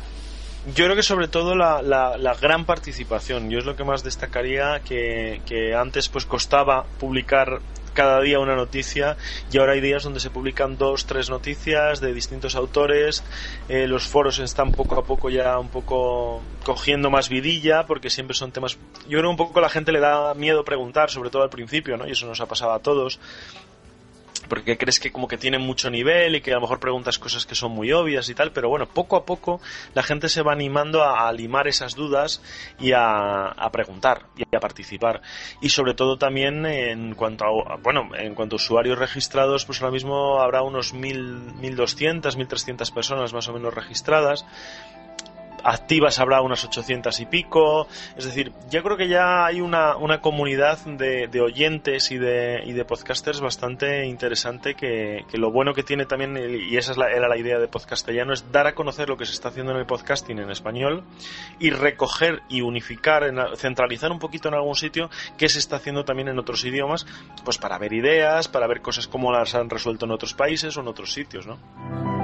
Yo 0.75 0.85
creo 0.85 0.95
que 0.95 1.03
sobre 1.03 1.27
todo 1.27 1.55
la, 1.55 1.81
la, 1.81 2.33
gran 2.35 2.65
participación. 2.65 3.49
Yo 3.49 3.59
es 3.59 3.65
lo 3.65 3.75
que 3.75 3.83
más 3.83 4.03
destacaría 4.03 4.79
que, 4.87 5.41
que 5.47 5.73
antes 5.73 6.07
pues 6.07 6.25
costaba 6.25 6.83
publicar 6.99 7.61
cada 7.93 8.21
día 8.21 8.39
una 8.39 8.55
noticia 8.55 9.17
y 9.51 9.57
ahora 9.57 9.73
hay 9.73 9.81
días 9.81 10.03
donde 10.03 10.19
se 10.19 10.29
publican 10.29 10.77
dos, 10.77 11.05
tres 11.05 11.29
noticias 11.29 12.01
de 12.01 12.13
distintos 12.13 12.55
autores. 12.55 13.23
Eh, 13.69 13.87
los 13.87 14.07
foros 14.07 14.39
están 14.39 14.71
poco 14.71 14.99
a 14.99 15.03
poco 15.03 15.29
ya 15.29 15.57
un 15.59 15.69
poco 15.69 16.41
cogiendo 16.63 17.09
más 17.09 17.29
vidilla 17.29 17.85
porque 17.85 18.09
siempre 18.09 18.35
son 18.35 18.51
temas. 18.51 18.77
Yo 19.07 19.19
creo 19.19 19.29
un 19.29 19.37
poco 19.37 19.59
la 19.61 19.69
gente 19.69 19.91
le 19.91 19.99
da 19.99 20.33
miedo 20.33 20.63
preguntar, 20.63 21.09
sobre 21.09 21.29
todo 21.29 21.43
al 21.43 21.49
principio, 21.49 21.97
¿no? 21.97 22.07
Y 22.07 22.11
eso 22.11 22.25
nos 22.25 22.41
ha 22.41 22.45
pasado 22.45 22.73
a 22.73 22.79
todos 22.79 23.19
porque 24.47 24.77
crees 24.77 24.99
que 24.99 25.11
como 25.11 25.27
que 25.27 25.37
tienen 25.37 25.61
mucho 25.61 25.89
nivel 25.89 26.35
y 26.35 26.41
que 26.41 26.51
a 26.51 26.55
lo 26.55 26.61
mejor 26.61 26.79
preguntas 26.79 27.19
cosas 27.19 27.45
que 27.45 27.55
son 27.55 27.71
muy 27.71 27.91
obvias 27.91 28.29
y 28.29 28.35
tal, 28.35 28.51
pero 28.51 28.69
bueno, 28.69 28.87
poco 28.87 29.15
a 29.15 29.25
poco 29.25 29.61
la 29.93 30.03
gente 30.03 30.29
se 30.29 30.41
va 30.41 30.53
animando 30.53 31.03
a, 31.03 31.31
limar 31.31 31.67
esas 31.67 31.95
dudas 31.95 32.41
y 32.79 32.91
a, 32.93 33.55
preguntar 33.71 34.27
y 34.35 34.55
a 34.55 34.59
participar. 34.59 35.21
Y 35.61 35.69
sobre 35.69 35.93
todo 35.93 36.17
también 36.17 36.65
en 36.65 37.15
cuanto 37.15 37.45
a, 37.45 37.77
bueno, 37.77 38.09
en 38.15 38.35
cuanto 38.35 38.55
a 38.55 38.57
usuarios 38.57 38.97
registrados, 38.97 39.65
pues 39.65 39.81
ahora 39.81 39.93
mismo 39.93 40.41
habrá 40.41 40.61
unos 40.61 40.93
1.200, 40.93 42.21
1.300 42.35 42.93
personas 42.93 43.33
más 43.33 43.47
o 43.47 43.53
menos 43.53 43.73
registradas 43.73 44.45
activas 45.63 46.19
habrá 46.19 46.41
unas 46.41 46.63
800 46.63 47.19
y 47.19 47.25
pico. 47.25 47.87
Es 48.15 48.25
decir, 48.25 48.51
yo 48.69 48.83
creo 48.83 48.97
que 48.97 49.07
ya 49.07 49.45
hay 49.45 49.61
una, 49.61 49.95
una 49.97 50.21
comunidad 50.21 50.79
de, 50.85 51.41
oyentes 51.41 52.11
y 52.11 52.17
de, 52.17 52.61
y 52.65 52.73
de 52.73 52.85
podcasters 52.85 53.41
bastante 53.41 54.05
interesante 54.05 54.75
que, 54.75 55.25
que, 55.29 55.37
lo 55.37 55.51
bueno 55.51 55.73
que 55.73 55.83
tiene 55.83 56.05
también, 56.05 56.37
y 56.37 56.77
esa 56.77 56.93
era 56.93 57.27
la 57.27 57.37
idea 57.37 57.57
de 57.59 57.67
Podcastellano, 57.67 58.33
es 58.33 58.51
dar 58.51 58.67
a 58.67 58.75
conocer 58.75 59.09
lo 59.09 59.17
que 59.17 59.25
se 59.25 59.33
está 59.33 59.49
haciendo 59.49 59.71
en 59.71 59.79
el 59.79 59.85
podcasting 59.85 60.39
en 60.39 60.51
español 60.51 61.03
y 61.59 61.71
recoger 61.71 62.41
y 62.49 62.61
unificar, 62.61 63.23
centralizar 63.57 64.11
un 64.11 64.19
poquito 64.19 64.47
en 64.47 64.55
algún 64.55 64.75
sitio 64.75 65.09
que 65.37 65.49
se 65.49 65.59
está 65.59 65.77
haciendo 65.77 66.05
también 66.05 66.27
en 66.27 66.39
otros 66.39 66.63
idiomas, 66.63 67.05
pues 67.43 67.57
para 67.57 67.77
ver 67.77 67.93
ideas, 67.93 68.47
para 68.47 68.67
ver 68.67 68.81
cosas 68.81 69.07
como 69.07 69.31
las 69.31 69.55
han 69.55 69.69
resuelto 69.69 70.05
en 70.05 70.11
otros 70.11 70.33
países 70.33 70.77
o 70.77 70.81
en 70.81 70.87
otros 70.87 71.11
sitios, 71.11 71.47
¿no? 71.47 72.20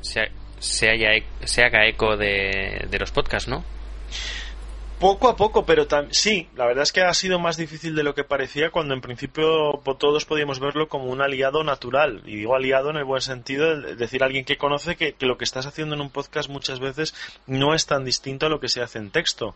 Se, 0.00 0.30
se, 0.58 0.90
haya, 0.90 1.12
e- 1.14 1.26
se 1.44 1.64
haga 1.64 1.86
eco 1.86 2.16
de, 2.16 2.86
de 2.90 2.98
los 2.98 3.10
podcasts, 3.12 3.48
¿no? 3.48 3.64
Poco 4.98 5.28
a 5.28 5.36
poco, 5.36 5.66
pero 5.66 5.86
sí, 6.10 6.48
la 6.56 6.64
verdad 6.64 6.82
es 6.82 6.90
que 6.90 7.02
ha 7.02 7.12
sido 7.12 7.38
más 7.38 7.58
difícil 7.58 7.94
de 7.94 8.02
lo 8.02 8.14
que 8.14 8.24
parecía 8.24 8.70
cuando 8.70 8.94
en 8.94 9.02
principio 9.02 9.82
todos 9.98 10.24
podíamos 10.24 10.58
verlo 10.58 10.88
como 10.88 11.10
un 11.10 11.20
aliado 11.20 11.62
natural. 11.64 12.22
Y 12.24 12.36
digo 12.36 12.56
aliado 12.56 12.88
en 12.88 12.96
el 12.96 13.04
buen 13.04 13.20
sentido, 13.20 13.72
es 13.90 13.98
decir, 13.98 14.24
alguien 14.24 14.46
que 14.46 14.56
conoce 14.56 14.96
que 14.96 15.14
lo 15.20 15.36
que 15.36 15.44
estás 15.44 15.66
haciendo 15.66 15.94
en 15.94 16.00
un 16.00 16.08
podcast 16.08 16.48
muchas 16.48 16.80
veces 16.80 17.14
no 17.46 17.74
es 17.74 17.84
tan 17.84 18.06
distinto 18.06 18.46
a 18.46 18.48
lo 18.48 18.58
que 18.58 18.70
se 18.70 18.80
hace 18.80 18.98
en 18.98 19.10
texto. 19.10 19.54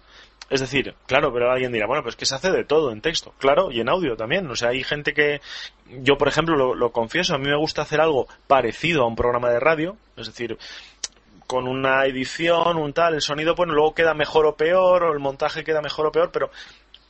Es 0.50 0.58
decir, 0.58 0.96
claro, 1.06 1.32
pero 1.32 1.48
alguien 1.48 1.70
dirá, 1.70 1.86
bueno, 1.86 2.02
pues 2.02 2.16
que 2.16 2.26
se 2.26 2.34
hace 2.34 2.50
de 2.50 2.64
todo 2.64 2.90
en 2.90 3.00
texto, 3.00 3.32
claro, 3.38 3.70
y 3.70 3.80
en 3.80 3.88
audio 3.88 4.16
también. 4.16 4.50
O 4.50 4.56
sea, 4.56 4.70
hay 4.70 4.82
gente 4.82 5.14
que, 5.14 5.40
yo 6.02 6.18
por 6.18 6.26
ejemplo 6.26 6.74
lo, 6.74 6.92
confieso, 6.92 7.36
a 7.36 7.38
mí 7.38 7.48
me 7.48 7.56
gusta 7.56 7.82
hacer 7.82 8.00
algo 8.00 8.26
parecido 8.48 9.04
a 9.04 9.06
un 9.06 9.14
programa 9.14 9.48
de 9.50 9.60
radio, 9.60 9.96
es 10.16 10.26
decir, 10.26 10.58
con 11.46 11.68
una 11.68 12.04
edición, 12.04 12.78
un 12.78 12.92
tal, 12.92 13.14
el 13.14 13.20
sonido, 13.20 13.54
bueno, 13.54 13.74
luego 13.74 13.94
queda 13.94 14.12
mejor 14.12 14.44
o 14.44 14.56
peor, 14.56 15.04
o 15.04 15.12
el 15.12 15.20
montaje 15.20 15.62
queda 15.62 15.80
mejor 15.82 16.06
o 16.06 16.12
peor, 16.12 16.32
pero 16.32 16.50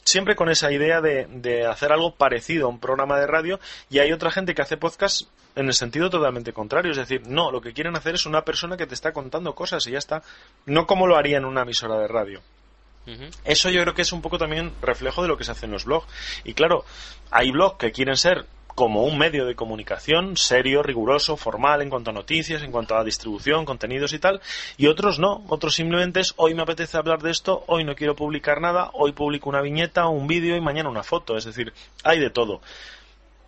siempre 0.05 0.37
con 0.37 0.51
esa 0.51 0.71
idea 0.71 1.01
de, 1.01 1.27
de 1.31 1.67
hacer 1.67 1.93
algo 1.93 2.15
parecido 2.15 2.67
a 2.67 2.69
un 2.69 2.79
programa 2.79 3.19
de 3.19 3.27
radio, 3.27 3.59
y 3.89 4.01
hay 4.01 4.13
otra 4.13 4.31
gente 4.31 4.55
que 4.55 4.61
hace 4.61 4.77
podcast 4.77 5.23
en 5.57 5.67
el 5.67 5.75
sentido 5.75 6.11
totalmente 6.11 6.53
contrario, 6.53 6.91
es 6.91 6.99
decir, 6.99 7.23
no, 7.27 7.51
lo 7.51 7.63
que 7.63 7.73
quieren 7.73 7.97
hacer 7.97 8.17
es 8.17 8.27
una 8.27 8.45
persona 8.45 8.77
que 8.77 8.87
te 8.87 8.95
está 8.95 9.15
contando 9.15 9.55
cosas 9.55 9.87
y 9.87 9.93
ya 9.93 9.99
está, 9.99 10.23
no 10.67 10.87
como 10.87 11.07
lo 11.07 11.17
haría 11.17 11.39
en 11.39 11.47
una 11.47 11.63
emisora 11.63 11.99
de 11.99 12.07
radio. 12.07 12.43
Eso 13.45 13.71
yo 13.71 13.81
creo 13.83 13.95
que 13.95 14.03
es 14.03 14.13
un 14.13 14.23
poco 14.23 14.39
también 14.39 14.73
reflejo 14.83 15.23
de 15.23 15.29
lo 15.29 15.37
que 15.37 15.45
se 15.45 15.53
hace 15.53 15.67
en 15.67 15.73
los 15.73 15.85
blogs. 15.85 16.07
Y 16.45 16.55
claro, 16.55 16.85
hay 17.31 17.51
blogs 17.51 17.79
que 17.79 17.93
quieren 17.93 18.17
ser 18.17 18.47
como 18.75 19.05
un 19.05 19.19
medio 19.19 19.45
de 19.45 19.55
comunicación 19.55 20.37
serio, 20.37 20.83
riguroso, 20.83 21.37
formal 21.37 21.83
en 21.83 21.91
cuanto 21.91 22.11
a 22.11 22.15
noticias, 22.15 22.63
en 22.63 22.73
cuanto 22.73 22.97
a 22.97 23.05
distribución, 23.05 23.65
contenidos 23.65 24.13
y 24.13 24.19
tal, 24.19 24.41
y 24.77 24.87
otros 24.87 25.19
no, 25.19 25.45
otros 25.49 25.75
simplemente 25.75 26.21
es 26.21 26.35
hoy 26.37 26.55
me 26.55 26.63
apetece 26.63 26.97
hablar 26.97 27.21
de 27.21 27.31
esto, 27.31 27.65
hoy 27.67 27.85
no 27.85 27.95
quiero 27.95 28.17
publicar 28.17 28.61
nada, 28.61 28.91
hoy 28.95 29.13
publico 29.13 29.51
una 29.51 29.61
viñeta, 29.61 30.07
un 30.09 30.27
vídeo 30.27 30.57
y 30.57 30.61
mañana 30.61 30.89
una 30.89 31.03
foto, 31.03 31.37
es 31.37 31.45
decir, 31.45 31.73
hay 32.05 32.21
de 32.21 32.31
todo. 32.31 32.61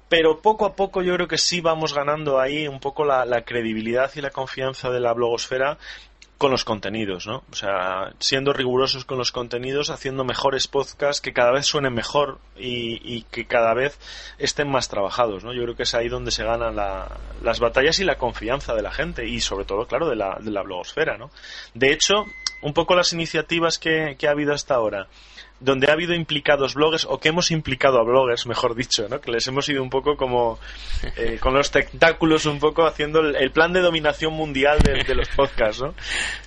Pero 0.09 0.43
poco 0.43 0.67
a 0.67 0.77
poco 0.77 1.01
yo 1.01 1.15
creo 1.15 1.29
que 1.29 1.39
sí 1.39 1.63
vamos 1.63 1.95
ganando 1.95 2.39
ahí 2.39 2.69
un 2.69 2.81
poco 2.81 3.07
la, 3.07 3.25
la 3.25 3.43
credibilidad 3.43 4.11
y 4.15 4.21
la 4.21 4.29
confianza 4.29 4.91
de 4.91 5.01
la 5.01 5.15
blogosfera 5.15 5.79
con 6.43 6.51
los 6.51 6.65
contenidos, 6.65 7.29
¿no? 7.29 7.45
O 7.53 7.55
sea, 7.55 8.15
siendo 8.19 8.53
rigurosos 8.53 9.05
con 9.05 9.17
los 9.17 9.31
contenidos, 9.31 9.91
haciendo 9.91 10.25
mejores 10.25 10.67
podcasts 10.67 11.21
que 11.21 11.33
cada 11.33 11.53
vez 11.53 11.67
suenen 11.67 11.95
mejor 11.95 12.41
y, 12.57 13.23
que 13.31 13.47
cada 13.47 13.75
vez 13.75 13.97
estén 14.39 14.69
más 14.69 14.89
trabajados, 14.89 15.45
¿no? 15.45 15.53
Yo 15.55 15.63
creo 15.63 15.77
que 15.77 15.85
es 15.85 15.95
ahí 15.95 16.09
donde 16.09 16.33
se 16.33 16.43
ganan 16.43 16.75
la- 16.75 17.17
las 17.45 17.61
batallas 17.61 18.01
y 18.01 18.05
la 18.05 18.19
confianza 18.19 18.75
de 18.75 18.83
la 18.83 18.91
gente 18.91 19.25
y 19.25 19.39
sobre 19.41 19.65
todo, 19.67 19.87
claro, 19.87 20.09
de 20.09 20.17
la, 20.17 20.37
de 20.41 20.51
la 20.51 20.63
blogosfera, 20.63 21.17
¿no? 21.17 21.31
De 21.75 21.93
hecho, 21.93 22.25
un 22.61 22.75
poco 22.75 22.97
las 22.97 23.13
iniciativas 23.13 23.79
que 23.79 24.17
ha 24.27 24.31
habido 24.33 24.53
hasta 24.53 24.75
ahora, 24.75 25.07
donde 25.63 25.89
ha 25.89 25.93
habido 25.93 26.15
implicados 26.15 26.75
bloggers 26.75 27.07
o 27.09 27.19
que 27.19 27.29
hemos 27.29 27.51
implicado 27.51 27.99
a 27.99 28.03
bloggers, 28.05 28.47
mejor 28.47 28.75
dicho, 28.75 29.09
¿no? 29.09 29.21
Que 29.21 29.31
les 29.31 29.47
hemos 29.47 29.69
ido 29.69 29.83
un 29.83 29.91
poco 29.91 30.17
como 30.17 30.59
eh, 31.17 31.39
con 31.41 31.55
los 31.55 31.71
tentáculos 31.71 32.47
un 32.47 32.59
poco 32.59 32.87
haciendo 32.87 33.21
el, 33.21 33.37
el 33.37 33.51
plan 33.51 33.73
de 33.73 33.81
dominación 33.81 34.33
mundial 34.33 34.79
de, 34.81 35.05
de 35.05 35.15
los 35.15 35.29
podcasts, 35.29 35.81
¿no? 35.83 35.95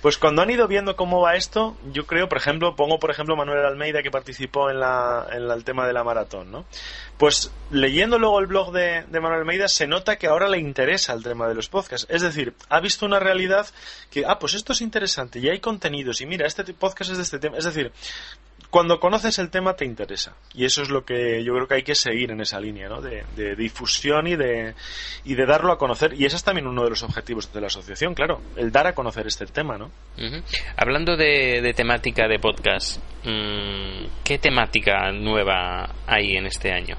Pues 0.02 0.18
cuando 0.18 0.42
han 0.42 0.50
ido 0.50 0.68
viendo 0.68 0.96
cómo 0.96 1.20
va 1.20 1.34
esto, 1.36 1.76
yo 1.92 2.06
creo, 2.06 2.28
por 2.28 2.38
ejemplo, 2.38 2.76
pongo 2.76 2.98
por 2.98 3.10
ejemplo 3.10 3.36
Manuel 3.36 3.64
Almeida 3.64 4.02
que 4.02 4.10
participó 4.10 4.70
en, 4.70 4.80
la, 4.80 5.26
en 5.32 5.48
la- 5.48 5.54
el 5.54 5.64
tema 5.64 5.86
de 5.86 5.92
la 5.94 6.04
maratón, 6.04 6.50
¿no? 6.52 6.66
Pues 7.16 7.50
leyendo 7.70 8.18
luego 8.18 8.38
el 8.40 8.46
blog 8.46 8.72
de, 8.72 9.04
de 9.08 9.20
Manuel 9.20 9.40
Almeida 9.40 9.68
se 9.68 9.86
nota 9.86 10.16
que 10.16 10.26
ahora 10.26 10.48
le 10.48 10.58
interesa 10.58 11.14
el 11.14 11.22
tema 11.22 11.48
de 11.48 11.54
los 11.54 11.68
podcasts. 11.70 12.06
Es 12.10 12.20
decir, 12.20 12.52
ha 12.68 12.78
visto 12.80 13.06
una 13.06 13.18
realidad 13.18 13.66
que, 14.10 14.24
ah, 14.26 14.38
pues 14.38 14.52
esto 14.52 14.74
es 14.74 14.82
interesante 14.82 15.38
y 15.38 15.48
hay 15.48 15.58
contenidos 15.60 16.20
y 16.20 16.26
mira, 16.26 16.46
este 16.46 16.62
podcast 16.74 17.12
es 17.12 17.16
de 17.16 17.22
este 17.22 17.38
tema. 17.38 17.56
Es 17.56 17.64
decir, 17.64 17.90
cuando 18.76 19.00
conoces 19.00 19.38
el 19.38 19.48
tema 19.48 19.72
te 19.72 19.86
interesa. 19.86 20.36
Y 20.52 20.66
eso 20.66 20.82
es 20.82 20.90
lo 20.90 21.02
que 21.02 21.42
yo 21.42 21.54
creo 21.54 21.66
que 21.66 21.76
hay 21.76 21.82
que 21.82 21.94
seguir 21.94 22.30
en 22.30 22.42
esa 22.42 22.60
línea, 22.60 22.90
¿no? 22.90 23.00
De, 23.00 23.24
de 23.34 23.56
difusión 23.56 24.26
y 24.26 24.36
de, 24.36 24.74
y 25.24 25.34
de 25.34 25.46
darlo 25.46 25.72
a 25.72 25.78
conocer. 25.78 26.12
Y 26.12 26.26
ese 26.26 26.36
es 26.36 26.44
también 26.44 26.66
uno 26.66 26.84
de 26.84 26.90
los 26.90 27.02
objetivos 27.02 27.50
de 27.54 27.62
la 27.62 27.68
asociación, 27.68 28.12
claro, 28.12 28.42
el 28.54 28.70
dar 28.70 28.86
a 28.86 28.94
conocer 28.94 29.26
este 29.28 29.46
tema, 29.46 29.78
¿no? 29.78 29.90
Hablando 30.76 31.16
de, 31.16 31.62
de 31.62 31.72
temática 31.72 32.28
de 32.28 32.38
podcast, 32.38 32.98
mm, 33.24 34.22
¿qué 34.22 34.36
temática 34.36 35.10
nueva 35.10 35.94
hay 36.06 36.36
en 36.36 36.44
este 36.44 36.70
año? 36.70 36.98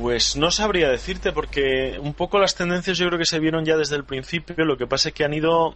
Pues 0.00 0.36
no 0.36 0.52
sabría 0.52 0.88
decirte 0.88 1.32
porque 1.32 1.98
un 1.98 2.14
poco 2.14 2.38
las 2.38 2.54
tendencias 2.54 2.96
yo 2.96 3.08
creo 3.08 3.18
que 3.18 3.26
se 3.26 3.40
vieron 3.40 3.64
ya 3.64 3.76
desde 3.76 3.96
el 3.96 4.04
principio, 4.04 4.64
lo 4.64 4.76
que 4.76 4.86
pasa 4.86 5.08
es 5.08 5.16
que 5.16 5.24
han 5.24 5.34
ido 5.34 5.74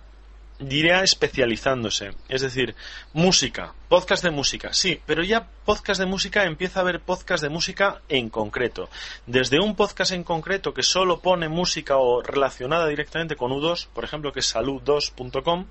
diría 0.59 1.03
especializándose, 1.03 2.13
es 2.29 2.43
decir, 2.43 2.75
música, 3.13 3.75
podcast 3.89 4.25
de 4.25 4.31
música, 4.31 4.73
sí, 4.73 5.01
pero 5.07 5.23
ya 5.23 5.49
podcast 5.65 6.01
de 6.01 6.07
música 6.07 6.45
empieza 6.45 6.81
a 6.81 6.83
haber 6.83 7.01
podcast 7.01 7.43
de 7.43 7.49
música 7.49 8.01
en 8.09 8.29
concreto, 8.29 8.89
desde 9.27 9.61
un 9.61 9.77
podcast 9.77 10.13
en 10.13 10.25
concreto 10.25 10.75
que 10.75 10.83
solo 10.83 11.21
pone 11.21 11.49
música 11.49 11.97
o 11.97 12.23
relacionada 12.23 12.87
directamente 12.89 13.37
con 13.37 13.53
U2, 13.53 13.89
por 13.93 14.05
ejemplo, 14.05 14.33
que 14.33 14.41
es 14.41 14.55
salud2.com, 14.55 15.67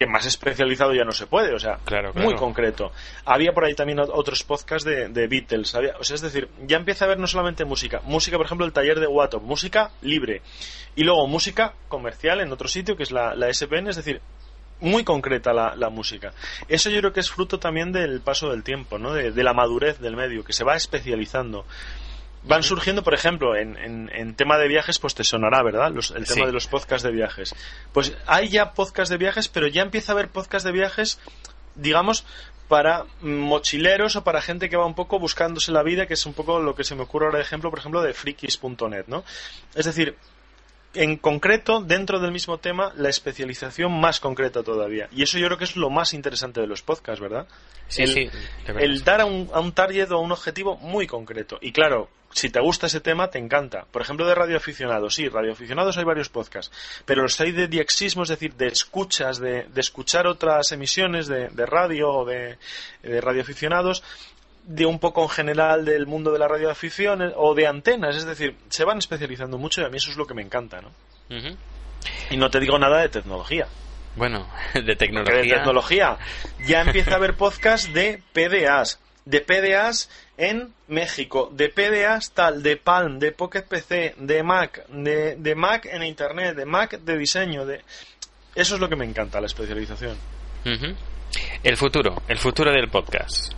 que 0.00 0.06
más 0.06 0.24
especializado 0.24 0.94
ya 0.94 1.04
no 1.04 1.12
se 1.12 1.26
puede, 1.26 1.52
o 1.54 1.58
sea, 1.58 1.78
Claro, 1.84 2.14
muy 2.14 2.34
concreto. 2.34 2.90
Había 3.26 3.52
por 3.52 3.66
ahí 3.66 3.74
también 3.74 3.98
ot- 3.98 4.08
otros 4.14 4.42
podcasts 4.42 4.82
de, 4.88 5.08
de 5.10 5.26
Beatles, 5.28 5.74
había- 5.74 5.94
o 6.00 6.04
sea, 6.04 6.14
es 6.14 6.22
decir, 6.22 6.48
ya 6.66 6.78
empieza 6.78 7.04
a 7.04 7.06
haber 7.06 7.18
no 7.18 7.26
solamente 7.26 7.66
música, 7.66 8.00
música, 8.04 8.38
por 8.38 8.46
ejemplo, 8.46 8.64
el 8.64 8.72
taller 8.72 8.98
de 8.98 9.06
Watton, 9.06 9.44
música 9.44 9.90
libre, 10.00 10.40
y 10.96 11.04
luego 11.04 11.26
música 11.26 11.74
comercial 11.88 12.40
en 12.40 12.50
otro 12.50 12.66
sitio, 12.66 12.96
que 12.96 13.02
es 13.02 13.10
la, 13.10 13.34
la 13.34 13.52
SPN, 13.52 13.88
es 13.90 13.96
decir, 13.96 14.22
muy 14.80 15.04
concreta 15.04 15.52
la, 15.52 15.74
la 15.76 15.90
música. 15.90 16.32
Eso 16.66 16.88
yo 16.88 17.00
creo 17.00 17.12
que 17.12 17.20
es 17.20 17.30
fruto 17.30 17.58
también 17.58 17.92
del 17.92 18.22
paso 18.22 18.48
del 18.50 18.62
tiempo, 18.62 18.98
¿no? 18.98 19.12
De, 19.12 19.32
de 19.32 19.44
la 19.44 19.52
madurez 19.52 19.98
del 20.00 20.16
medio, 20.16 20.42
que 20.44 20.54
se 20.54 20.64
va 20.64 20.76
especializando. 20.76 21.66
Van 22.42 22.62
surgiendo, 22.62 23.02
por 23.02 23.12
ejemplo, 23.14 23.54
en, 23.54 23.76
en, 23.76 24.10
en 24.14 24.34
tema 24.34 24.56
de 24.58 24.66
viajes, 24.68 24.98
pues 24.98 25.14
te 25.14 25.24
sonará, 25.24 25.62
¿verdad? 25.62 25.90
Los- 25.92 26.10
el 26.10 26.24
tema 26.24 26.40
Sí. 26.40 26.46
de 26.46 26.52
los 26.52 26.66
podcasts 26.66 27.02
de 27.02 27.12
viajes. 27.12 27.54
Pues 27.92 28.16
hay 28.26 28.48
ya 28.48 28.72
podcasts 28.72 29.10
de 29.10 29.18
viajes, 29.18 29.48
pero 29.48 29.66
ya 29.66 29.82
empieza 29.82 30.12
a 30.12 30.14
haber 30.14 30.28
podcasts 30.28 30.64
de 30.64 30.72
viajes 30.72 31.18
digamos, 31.76 32.24
para 32.68 33.04
mochileros 33.22 34.16
o 34.16 34.24
para 34.24 34.42
gente 34.42 34.68
que 34.68 34.76
va 34.76 34.84
un 34.86 34.94
poco 34.94 35.18
buscándose 35.18 35.70
la 35.72 35.82
vida, 35.82 36.06
que 36.06 36.14
es 36.14 36.26
un 36.26 36.34
poco 36.34 36.60
lo 36.60 36.74
que 36.74 36.84
se 36.84 36.94
me 36.94 37.02
ocurre 37.02 37.26
ahora 37.26 37.38
de 37.38 37.44
ejemplo, 37.44 37.70
por 37.70 37.78
ejemplo, 37.78 38.02
de 38.02 38.12
frikis.net, 38.12 39.04
¿no? 39.06 39.24
Es 39.74 39.86
decir, 39.86 40.16
en 40.94 41.16
concreto, 41.16 41.80
dentro 41.80 42.18
del 42.18 42.32
mismo 42.32 42.58
tema, 42.58 42.92
la 42.96 43.08
especialización 43.08 43.98
más 44.00 44.18
concreta 44.20 44.62
todavía. 44.64 45.08
Y 45.12 45.22
eso 45.22 45.38
yo 45.38 45.46
creo 45.46 45.58
que 45.58 45.64
es 45.64 45.76
lo 45.76 45.90
más 45.90 46.12
interesante 46.12 46.60
de 46.60 46.66
los 46.66 46.82
podcasts, 46.82 47.20
¿verdad? 47.20 47.46
Sí, 47.88 48.02
el, 48.02 48.08
sí, 48.12 48.30
verdad, 48.66 48.82
el 48.82 49.04
dar 49.04 49.20
a 49.20 49.24
un, 49.26 49.48
a 49.54 49.60
un 49.60 49.72
target 49.72 50.10
o 50.10 50.16
a 50.16 50.20
un 50.20 50.32
objetivo 50.32 50.76
muy 50.76 51.06
concreto. 51.06 51.58
Y 51.62 51.70
claro, 51.72 52.08
si 52.32 52.50
te 52.50 52.60
gusta 52.60 52.86
ese 52.86 53.00
tema, 53.00 53.28
te 53.28 53.38
encanta. 53.38 53.86
Por 53.90 54.02
ejemplo, 54.02 54.26
de 54.26 54.34
radioaficionados. 54.34 55.14
Sí, 55.14 55.28
radioaficionados 55.28 55.98
hay 55.98 56.04
varios 56.04 56.28
podcasts. 56.28 57.02
Pero 57.04 57.22
los 57.22 57.40
hay 57.40 57.52
de 57.52 57.66
diexismo, 57.68 58.22
es 58.22 58.28
decir, 58.28 58.54
de 58.54 58.68
escuchas, 58.68 59.38
de, 59.38 59.64
de 59.64 59.80
escuchar 59.80 60.26
otras 60.26 60.72
emisiones 60.72 61.26
de, 61.26 61.48
de 61.48 61.66
radio 61.66 62.10
o 62.10 62.24
de, 62.24 62.58
de 63.02 63.20
radioaficionados 63.20 64.02
de 64.64 64.86
un 64.86 64.98
poco 64.98 65.22
en 65.22 65.28
general 65.28 65.84
del 65.84 66.06
mundo 66.06 66.32
de 66.32 66.38
la 66.38 66.46
radioafición 66.46 67.22
eh, 67.22 67.32
o 67.34 67.54
de 67.54 67.66
antenas, 67.66 68.16
es 68.16 68.24
decir, 68.26 68.56
se 68.68 68.84
van 68.84 68.98
especializando 68.98 69.58
mucho 69.58 69.80
y 69.80 69.84
a 69.84 69.88
mí 69.88 69.96
eso 69.96 70.10
es 70.10 70.16
lo 70.16 70.26
que 70.26 70.34
me 70.34 70.42
encanta, 70.42 70.80
¿no? 70.80 70.90
Y 72.30 72.36
no 72.36 72.50
te 72.50 72.60
digo 72.60 72.78
nada 72.78 73.00
de 73.00 73.08
tecnología. 73.08 73.66
Bueno, 74.16 74.48
de 74.74 74.80
Que 74.80 74.86
de 74.86 74.96
tecnología. 74.96 75.54
tecnología 75.56 76.18
ya 76.66 76.82
empieza 76.82 77.12
a 77.12 77.16
haber 77.16 77.34
podcasts 77.34 77.92
de 77.92 78.22
PDAs, 78.32 79.00
de 79.30 79.40
PDAs 79.40 80.10
en 80.36 80.74
México, 80.88 81.50
de 81.52 81.68
PDAs 81.68 82.32
tal, 82.32 82.62
de 82.62 82.76
Palm, 82.76 83.18
de 83.18 83.30
Pocket 83.32 83.62
PC, 83.62 84.16
de 84.18 84.42
Mac, 84.42 84.86
de, 84.88 85.36
de 85.36 85.54
Mac 85.54 85.86
en 85.86 86.02
Internet, 86.02 86.56
de 86.56 86.66
Mac 86.66 86.98
de 86.98 87.16
diseño, 87.16 87.64
de... 87.64 87.80
Eso 88.54 88.74
es 88.74 88.80
lo 88.80 88.88
que 88.88 88.96
me 88.96 89.04
encanta, 89.04 89.40
la 89.40 89.46
especialización. 89.46 90.16
El 91.62 91.76
futuro, 91.76 92.22
el 92.26 92.38
futuro 92.38 92.72
del 92.72 92.88
podcast. 92.88 93.52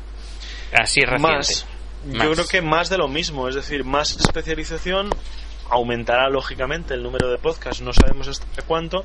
Así 0.72 1.00
reciente. 1.00 1.36
Más. 1.36 1.66
Yo 2.04 2.18
Más. 2.18 2.28
creo 2.28 2.46
que 2.46 2.60
más 2.60 2.90
de 2.90 2.98
lo 2.98 3.08
mismo, 3.08 3.48
es 3.48 3.54
decir, 3.54 3.84
más 3.84 4.16
especialización 4.16 5.08
aumentará 5.70 6.28
lógicamente 6.28 6.92
el 6.92 7.02
número 7.02 7.30
de 7.30 7.38
podcasts, 7.38 7.80
no 7.80 7.94
sabemos 7.94 8.28
hasta 8.28 8.62
cuánto. 8.62 9.04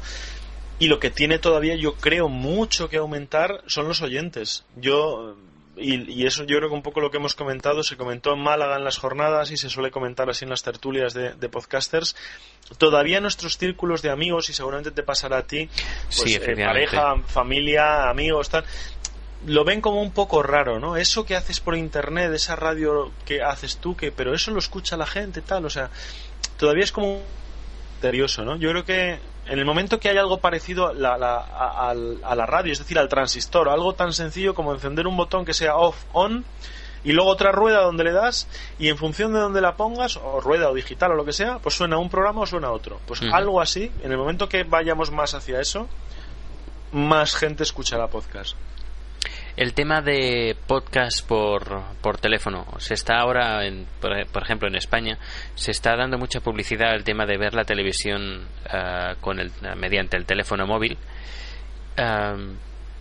Y 0.79 0.87
lo 0.87 0.99
que 0.99 1.09
tiene 1.09 1.39
todavía, 1.39 1.75
yo 1.75 1.95
creo, 1.95 2.27
mucho 2.27 2.89
que 2.89 2.97
aumentar 2.97 3.63
son 3.67 3.87
los 3.87 4.01
oyentes. 4.01 4.65
Yo, 4.75 5.35
y, 5.77 6.11
y 6.11 6.25
eso 6.25 6.43
yo 6.43 6.57
creo 6.57 6.69
que 6.69 6.75
un 6.75 6.81
poco 6.81 6.99
lo 6.99 7.11
que 7.11 7.17
hemos 7.17 7.35
comentado, 7.35 7.83
se 7.83 7.97
comentó 7.97 8.33
en 8.33 8.39
Málaga 8.39 8.77
en 8.77 8.83
las 8.83 8.97
jornadas 8.97 9.51
y 9.51 9.57
se 9.57 9.69
suele 9.69 9.91
comentar 9.91 10.29
así 10.29 10.45
en 10.45 10.49
las 10.49 10.63
tertulias 10.63 11.13
de, 11.13 11.33
de 11.33 11.49
podcasters. 11.49 12.15
Todavía 12.77 13.21
nuestros 13.21 13.57
círculos 13.57 14.01
de 14.01 14.09
amigos, 14.09 14.49
y 14.49 14.53
seguramente 14.53 14.91
te 14.91 15.03
pasará 15.03 15.37
a 15.37 15.43
ti, 15.43 15.67
pues, 15.67 16.15
Sí, 16.15 16.35
eh, 16.35 16.55
pareja, 16.55 17.15
familia, 17.27 18.09
amigos, 18.09 18.49
tal, 18.49 18.65
lo 19.45 19.63
ven 19.63 19.81
como 19.81 20.01
un 20.01 20.11
poco 20.11 20.43
raro, 20.43 20.79
¿no? 20.79 20.97
Eso 20.97 21.25
que 21.25 21.35
haces 21.35 21.59
por 21.59 21.75
internet, 21.75 22.31
esa 22.33 22.55
radio 22.55 23.11
que 23.25 23.41
haces 23.41 23.77
tú, 23.77 23.95
que 23.95 24.11
pero 24.11 24.33
eso 24.33 24.51
lo 24.51 24.59
escucha 24.59 24.97
la 24.97 25.05
gente, 25.05 25.41
tal, 25.41 25.65
o 25.65 25.69
sea, 25.69 25.89
todavía 26.57 26.83
es 26.83 26.91
como 26.91 27.21
misterioso, 28.01 28.45
¿no? 28.45 28.55
Yo 28.57 28.69
creo 28.69 28.85
que 28.85 29.19
en 29.47 29.59
el 29.59 29.65
momento 29.65 29.99
que 29.99 30.09
hay 30.09 30.17
algo 30.17 30.37
parecido 30.39 30.87
a 30.89 30.93
la, 30.93 31.17
la- 31.17 31.37
a, 31.39 31.89
a 31.91 32.35
la 32.35 32.45
radio, 32.45 32.71
es 32.71 32.79
decir, 32.79 32.99
al 32.99 33.09
transistor, 33.09 33.69
algo 33.69 33.93
tan 33.93 34.13
sencillo 34.13 34.53
como 34.53 34.73
encender 34.73 35.07
un 35.07 35.17
botón 35.17 35.45
que 35.45 35.53
sea 35.53 35.75
off, 35.77 36.03
on, 36.13 36.45
y 37.03 37.13
luego 37.13 37.29
otra 37.31 37.51
rueda 37.51 37.81
donde 37.81 38.03
le 38.03 38.11
das, 38.11 38.47
y 38.77 38.89
en 38.89 38.97
función 38.97 39.33
de 39.33 39.39
donde 39.39 39.61
la 39.61 39.75
pongas, 39.75 40.17
o 40.17 40.41
rueda 40.41 40.69
o 40.69 40.73
digital 40.73 41.11
o 41.11 41.15
lo 41.15 41.25
que 41.25 41.33
sea, 41.33 41.57
pues 41.59 41.75
suena 41.75 41.97
un 41.97 42.09
programa 42.09 42.41
o 42.41 42.45
suena 42.45 42.71
otro. 42.71 42.99
Pues 43.07 43.21
algo 43.33 43.61
así, 43.61 43.91
en 44.03 44.11
el 44.11 44.17
momento 44.17 44.47
que 44.49 44.63
vayamos 44.63 45.09
más 45.11 45.33
hacia 45.33 45.59
eso, 45.61 45.87
más 46.91 47.35
gente 47.35 47.63
escuchará 47.63 48.07
podcast. 48.07 48.55
El 49.57 49.73
tema 49.73 50.01
de 50.01 50.55
podcast 50.67 51.27
por, 51.27 51.81
por 52.01 52.19
teléfono. 52.19 52.67
Se 52.77 52.93
está 52.93 53.17
ahora, 53.19 53.65
en- 53.65 53.87
por, 53.99 54.43
ejemplo, 54.43 54.67
en 54.67 54.75
España, 54.75 55.17
se 55.55 55.71
está 55.71 55.95
dando 55.95 56.19
mucha 56.19 56.41
publicidad 56.41 56.91
al 56.91 57.03
tema 57.03 57.25
de 57.25 57.37
ver 57.37 57.55
la 57.55 57.65
televisión 57.65 58.47
ah, 58.69 59.15
con 59.19 59.39
el, 59.39 59.51
mediante 59.75 60.15
el 60.15 60.25
teléfono 60.25 60.67
móvil. 60.67 60.95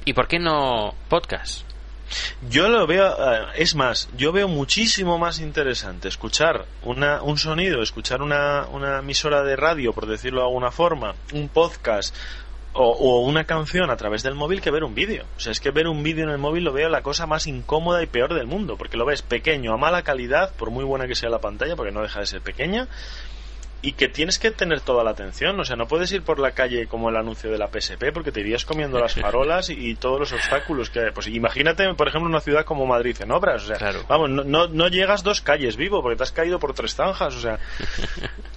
¿Y 0.07 0.13
por 0.15 0.27
qué 0.29 0.39
no 0.39 0.95
podcast? 1.11 1.67
Yo 2.49 2.69
lo 2.69 2.87
veo, 2.87 3.09
eh, 3.09 3.47
es 3.57 3.75
más, 3.75 4.09
yo 4.17 4.33
veo 4.33 4.49
muchísimo 4.49 5.19
más 5.19 5.41
interesante 5.41 6.09
escuchar 6.09 6.65
una, 6.83 7.21
un 7.21 7.37
sonido, 7.37 7.83
escuchar 7.83 8.23
una, 8.23 8.67
una 8.67 9.01
emisora 9.01 9.43
de 9.43 9.57
radio, 9.57 9.93
por 9.93 10.07
decirlo 10.07 10.41
de 10.41 10.47
alguna 10.47 10.71
forma, 10.71 11.17
un 11.33 11.49
podcast 11.49 12.15
o, 12.77 12.91
o 12.91 13.21
una 13.21 13.45
canción 13.45 13.91
a 13.91 13.97
través 13.97 14.23
del 14.23 14.35
móvil 14.35 14.61
que 14.61 14.71
ver 14.71 14.85
un 14.85 14.95
vídeo. 14.95 15.25
O 15.37 15.41
sea, 15.41 15.53
es 15.53 15.61
que 15.61 15.71
ver 15.71 15.89
un 15.89 16.03
vídeo 16.03 16.25
en 16.25 16.31
el 16.31 16.39
móvil 16.39 16.65
lo 16.65 16.73
veo 16.73 16.89
la 16.89 17.03
cosa 17.03 17.27
más 17.27 17.47
incómoda 17.47 18.03
y 18.03 18.07
peor 18.07 18.35
del 18.35 18.47
mundo, 18.47 18.77
porque 18.77 18.97
lo 18.97 19.07
ves 19.07 19.23
pequeño, 19.23 19.73
a 19.73 19.77
mala 19.77 20.03
calidad, 20.03 20.55
por 20.55 20.71
muy 20.71 20.85
buena 20.85 21.07
que 21.07 21.15
sea 21.15 21.31
la 21.31 21.41
pantalla, 21.41 21.77
porque 21.77 21.93
no 21.93 22.03
deja 22.03 22.21
de 22.21 22.27
ser 22.27 22.43
pequeña, 22.43 22.89
y 23.83 23.93
que 23.93 24.09
tienes 24.09 24.39
que 24.39 24.51
tener 24.51 24.81
toda 24.81 25.05
la 25.05 25.11
atención. 25.11 25.59
O 25.61 25.65
sea, 25.65 25.77
no 25.77 25.87
puedes 25.87 26.11
ir 26.13 26.23
por 26.23 26.39
la 26.41 26.53
calle 26.53 26.87
como 26.87 27.09
el 27.11 27.17
anuncio 27.17 27.51
de 27.51 27.59
la 27.59 27.69
PSP 27.69 28.13
porque 28.13 28.33
te 28.33 28.41
irías 28.41 28.65
comiendo 28.65 28.99
las 28.99 29.15
farolas 29.21 29.71
y, 29.71 29.75
y 29.91 29.95
todos 29.95 30.19
los 30.19 30.33
obstáculos 30.33 30.91
que 30.91 31.01
hay. 31.01 31.11
Pues 31.13 31.27
imagínate, 31.29 31.93
por 31.95 32.09
ejemplo, 32.09 32.29
una 32.29 32.41
ciudad 32.41 32.65
como 32.65 32.87
Madrid 32.87 33.17
en 33.21 33.31
obras. 33.31 33.65
O 33.65 33.67
sea, 33.67 33.77
Claro. 33.77 34.01
vamos, 34.09 34.31
no, 34.31 34.45
no, 34.45 34.67
no 34.69 34.89
llegas 34.89 35.23
dos 35.23 35.41
calles 35.41 35.77
vivo 35.77 36.03
porque 36.03 36.17
te 36.17 36.23
has 36.25 36.33
caído 36.33 36.59
por 36.59 36.73
tres 36.75 36.95
zanjas. 36.95 37.35
O 37.37 37.41
sea, 37.41 37.59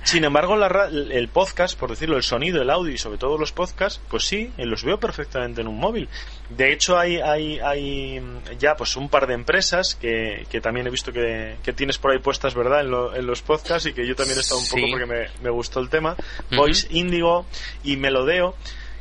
sin 0.04 0.24
embargo, 0.24 0.56
la 0.56 0.70
el 0.90 1.28
podcast, 1.28 1.78
por 1.78 1.90
decirlo, 1.90 2.16
el 2.18 2.24
sonido, 2.24 2.62
el 2.62 2.70
audio 2.70 2.92
y 2.94 2.98
sobre 2.98 3.18
todo 3.18 3.38
los 3.38 3.52
podcasts, 3.52 4.02
pues 4.10 4.24
sí, 4.24 4.52
eh, 4.58 4.66
los 4.66 4.84
veo 4.84 5.00
perfectamente 5.00 5.62
en 5.62 5.68
un 5.68 5.78
móvil. 5.78 6.08
De 6.50 6.72
hecho, 6.72 6.98
hay, 6.98 7.18
hay, 7.18 7.60
hay 7.60 8.20
mm, 8.20 8.58
ya 8.60 8.76
pues 8.76 8.96
un 8.96 9.10
par 9.10 9.28
de 9.28 9.34
empresas 9.36 9.96
que, 9.96 10.46
que 10.50 10.62
también 10.62 10.88
he 10.88 10.90
visto 10.90 11.12
que, 11.12 11.58
que 11.64 11.74
tienes 11.74 11.98
por 11.98 12.12
ahí 12.12 12.20
puestas, 12.20 12.56
¿verdad?, 12.56 12.82
en, 12.82 12.90
lo- 12.92 13.16
en 13.16 13.26
los 13.28 13.42
podcasts 13.42 13.88
y 13.88 13.94
que 13.94 14.08
yo 14.08 14.16
también 14.16 14.38
he 14.38 14.42
estado 14.42 14.60
un 14.60 14.66
Sí. 14.66 14.76
poco 14.76 14.92
porque 14.92 15.06
me, 15.10 15.28
me 15.43 15.50
gustó 15.50 15.80
el 15.82 15.89
tema. 15.89 16.15
Voice, 16.52 16.88
Indigo 16.91 17.45
y 17.84 17.98
Melodeo 17.98 18.56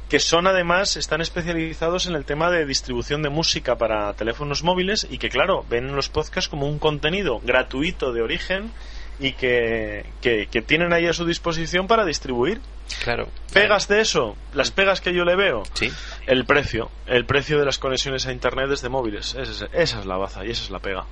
que 0.08 0.20
son 0.20 0.46
además, 0.46 0.96
están 0.96 1.20
especializados 1.20 2.06
en 2.06 2.14
el 2.14 2.24
tema 2.24 2.50
de 2.50 2.64
distribución 2.64 3.22
de 3.22 3.28
música 3.28 3.76
para 3.76 4.10
teléfonos 4.14 4.62
móviles 4.64 5.06
y 5.10 5.18
que 5.18 5.28
claro, 5.28 5.66
ven 5.68 5.94
los 5.94 6.08
podcasts 6.08 6.48
como 6.48 6.66
un 6.66 6.78
contenido 6.78 7.40
gratuito 7.44 8.10
de 8.14 8.22
origen 8.22 8.72
y 9.20 9.32
que, 9.32 10.06
que, 10.22 10.46
que 10.46 10.62
tienen 10.62 10.94
ahí 10.94 11.06
a 11.06 11.12
su 11.12 11.26
disposición 11.26 11.86
para 11.88 12.06
distribuir. 12.06 12.60
Claro. 13.04 13.28
Pegas 13.52 13.86
de 13.86 14.00
eso, 14.00 14.34
las 14.54 14.70
pegas 14.70 15.02
que 15.02 15.12
yo 15.12 15.26
le 15.26 15.36
veo, 15.36 15.64
Sí. 15.74 15.92
el 16.26 16.46
precio, 16.46 16.90
el 17.06 17.26
precio 17.26 17.58
de 17.58 17.66
las 17.66 17.78
conexiones 17.78 18.26
a 18.26 18.32
internet 18.32 18.70
desde 18.70 18.88
móviles, 18.88 19.34
esa 19.34 19.42
es, 19.42 19.70
esa 19.74 20.00
es 20.00 20.06
la 20.06 20.16
baza 20.16 20.42
y 20.46 20.50
esa 20.52 20.64
es 20.64 20.70
la 20.70 20.78
pega. 20.78 21.04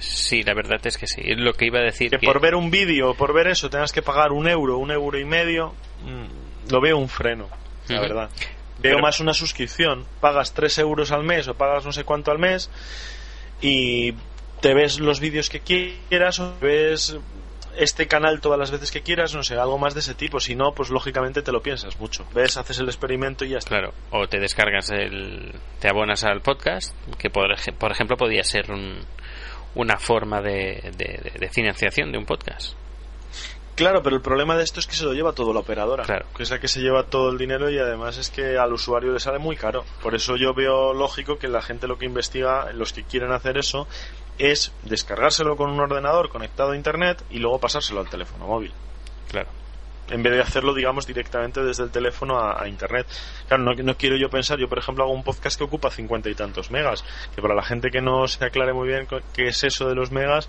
Sí, 0.00 0.42
la 0.42 0.54
verdad 0.54 0.80
es 0.84 0.96
que 0.96 1.06
sí. 1.06 1.20
Es 1.24 1.38
lo 1.38 1.52
que 1.54 1.66
iba 1.66 1.78
a 1.80 1.82
decir. 1.82 2.10
Que 2.10 2.18
que- 2.18 2.26
por 2.26 2.40
ver 2.40 2.54
un 2.54 2.70
vídeo, 2.70 3.14
por 3.14 3.32
ver 3.32 3.48
eso, 3.48 3.68
tengas 3.70 3.92
que 3.92 4.02
pagar 4.02 4.32
un 4.32 4.48
euro, 4.48 4.78
un 4.78 4.90
euro 4.90 5.18
y 5.18 5.24
medio, 5.24 5.74
mm, 6.02 6.70
lo 6.72 6.80
veo 6.80 6.96
un 6.98 7.08
freno, 7.08 7.48
la 7.88 8.00
verdad. 8.00 8.30
Veo 8.80 8.92
Pero- 8.94 8.98
más 9.00 9.18
una 9.20 9.34
suscripción, 9.34 10.04
pagas 10.20 10.54
3 10.54 10.78
euros 10.78 11.10
al 11.10 11.24
mes 11.24 11.48
o 11.48 11.54
pagas 11.54 11.84
no 11.84 11.90
sé 11.92 12.04
cuánto 12.04 12.30
al 12.30 12.38
mes 12.38 12.70
y 13.60 14.14
te 14.60 14.74
ves 14.74 15.00
los 15.00 15.20
vídeos 15.20 15.50
que 15.50 15.60
quieras 15.60 16.38
o 16.40 16.54
ves 16.60 17.16
este 17.76 18.08
canal 18.08 18.40
todas 18.40 18.58
las 18.58 18.70
veces 18.72 18.90
que 18.90 19.02
quieras, 19.02 19.34
no 19.36 19.42
sé, 19.44 19.54
algo 19.56 19.78
más 19.78 19.94
de 19.94 20.00
ese 20.00 20.14
tipo. 20.14 20.40
Si 20.40 20.56
no, 20.56 20.72
pues 20.74 20.90
lógicamente 20.90 21.42
te 21.42 21.52
lo 21.52 21.62
piensas 21.62 21.98
mucho. 22.00 22.26
Ves, 22.34 22.56
haces 22.56 22.78
el 22.80 22.86
experimento 22.86 23.44
y 23.44 23.50
ya 23.50 23.58
está. 23.58 23.68
Claro, 23.70 23.94
o 24.10 24.26
te 24.28 24.40
descargas 24.40 24.90
el. 24.90 25.52
te 25.78 25.88
abonas 25.88 26.24
al 26.24 26.40
podcast, 26.40 26.92
que 27.18 27.30
por, 27.30 27.48
por 27.78 27.92
ejemplo 27.92 28.16
podría 28.16 28.42
ser 28.42 28.70
un- 28.72 28.98
una 29.74 29.98
forma 29.98 30.40
de, 30.40 30.92
de- 30.96 31.38
de 31.38 31.48
financiación 31.50 32.10
de 32.12 32.18
un 32.18 32.24
podcast. 32.26 32.74
Claro, 33.74 34.02
pero 34.02 34.16
el 34.16 34.22
problema 34.22 34.56
de 34.56 34.64
esto 34.64 34.80
es 34.80 34.88
que 34.88 34.94
se 34.96 35.04
lo 35.04 35.12
lleva 35.12 35.32
todo 35.32 35.52
la 35.52 35.60
operadora, 35.60 36.02
Claro. 36.02 36.26
que 36.36 36.42
es 36.42 36.50
la 36.50 36.58
que 36.58 36.66
se 36.66 36.80
lleva 36.80 37.04
todo 37.04 37.30
el 37.30 37.38
dinero 37.38 37.70
y 37.70 37.78
además 37.78 38.18
es 38.18 38.28
que 38.28 38.58
al 38.58 38.72
usuario 38.72 39.12
le 39.12 39.20
sale 39.20 39.38
muy 39.38 39.54
caro. 39.54 39.84
Por 40.02 40.16
eso 40.16 40.34
yo 40.36 40.52
veo 40.52 40.92
lógico 40.94 41.38
que 41.38 41.46
la 41.46 41.62
gente 41.62 41.86
lo 41.86 41.96
que 41.96 42.04
investiga, 42.06 42.72
los 42.72 42.92
que 42.92 43.04
quieren 43.04 43.30
hacer 43.30 43.56
eso, 43.56 43.86
es 44.36 44.72
descargárselo 44.82 45.56
con 45.56 45.70
un 45.70 45.78
ordenador 45.78 46.28
conectado 46.28 46.72
a 46.72 46.76
internet 46.76 47.22
y 47.30 47.38
luego 47.38 47.60
pasárselo 47.60 48.00
al 48.00 48.08
teléfono 48.10 48.48
móvil. 48.48 48.72
Claro. 49.30 49.48
En 50.10 50.22
vez 50.22 50.32
de 50.32 50.40
hacerlo, 50.40 50.74
digamos, 50.74 51.06
directamente 51.06 51.62
desde 51.62 51.84
el 51.84 51.90
teléfono 51.90 52.38
a, 52.38 52.62
a 52.62 52.68
internet. 52.68 53.06
Claro, 53.46 53.62
no, 53.62 53.74
no 53.74 53.96
quiero 53.96 54.16
yo 54.16 54.30
pensar, 54.30 54.58
yo 54.58 54.68
por 54.68 54.78
ejemplo 54.78 55.04
hago 55.04 55.12
un 55.12 55.24
podcast 55.24 55.58
que 55.58 55.64
ocupa 55.64 55.90
cincuenta 55.90 56.28
y 56.30 56.34
tantos 56.34 56.70
megas, 56.70 57.04
que 57.34 57.42
para 57.42 57.54
la 57.54 57.62
gente 57.62 57.90
que 57.90 58.00
no 58.00 58.26
se 58.26 58.44
aclare 58.44 58.72
muy 58.72 58.88
bien 58.88 59.06
qué 59.34 59.48
es 59.48 59.64
eso 59.64 59.88
de 59.88 59.94
los 59.94 60.10
megas, 60.10 60.48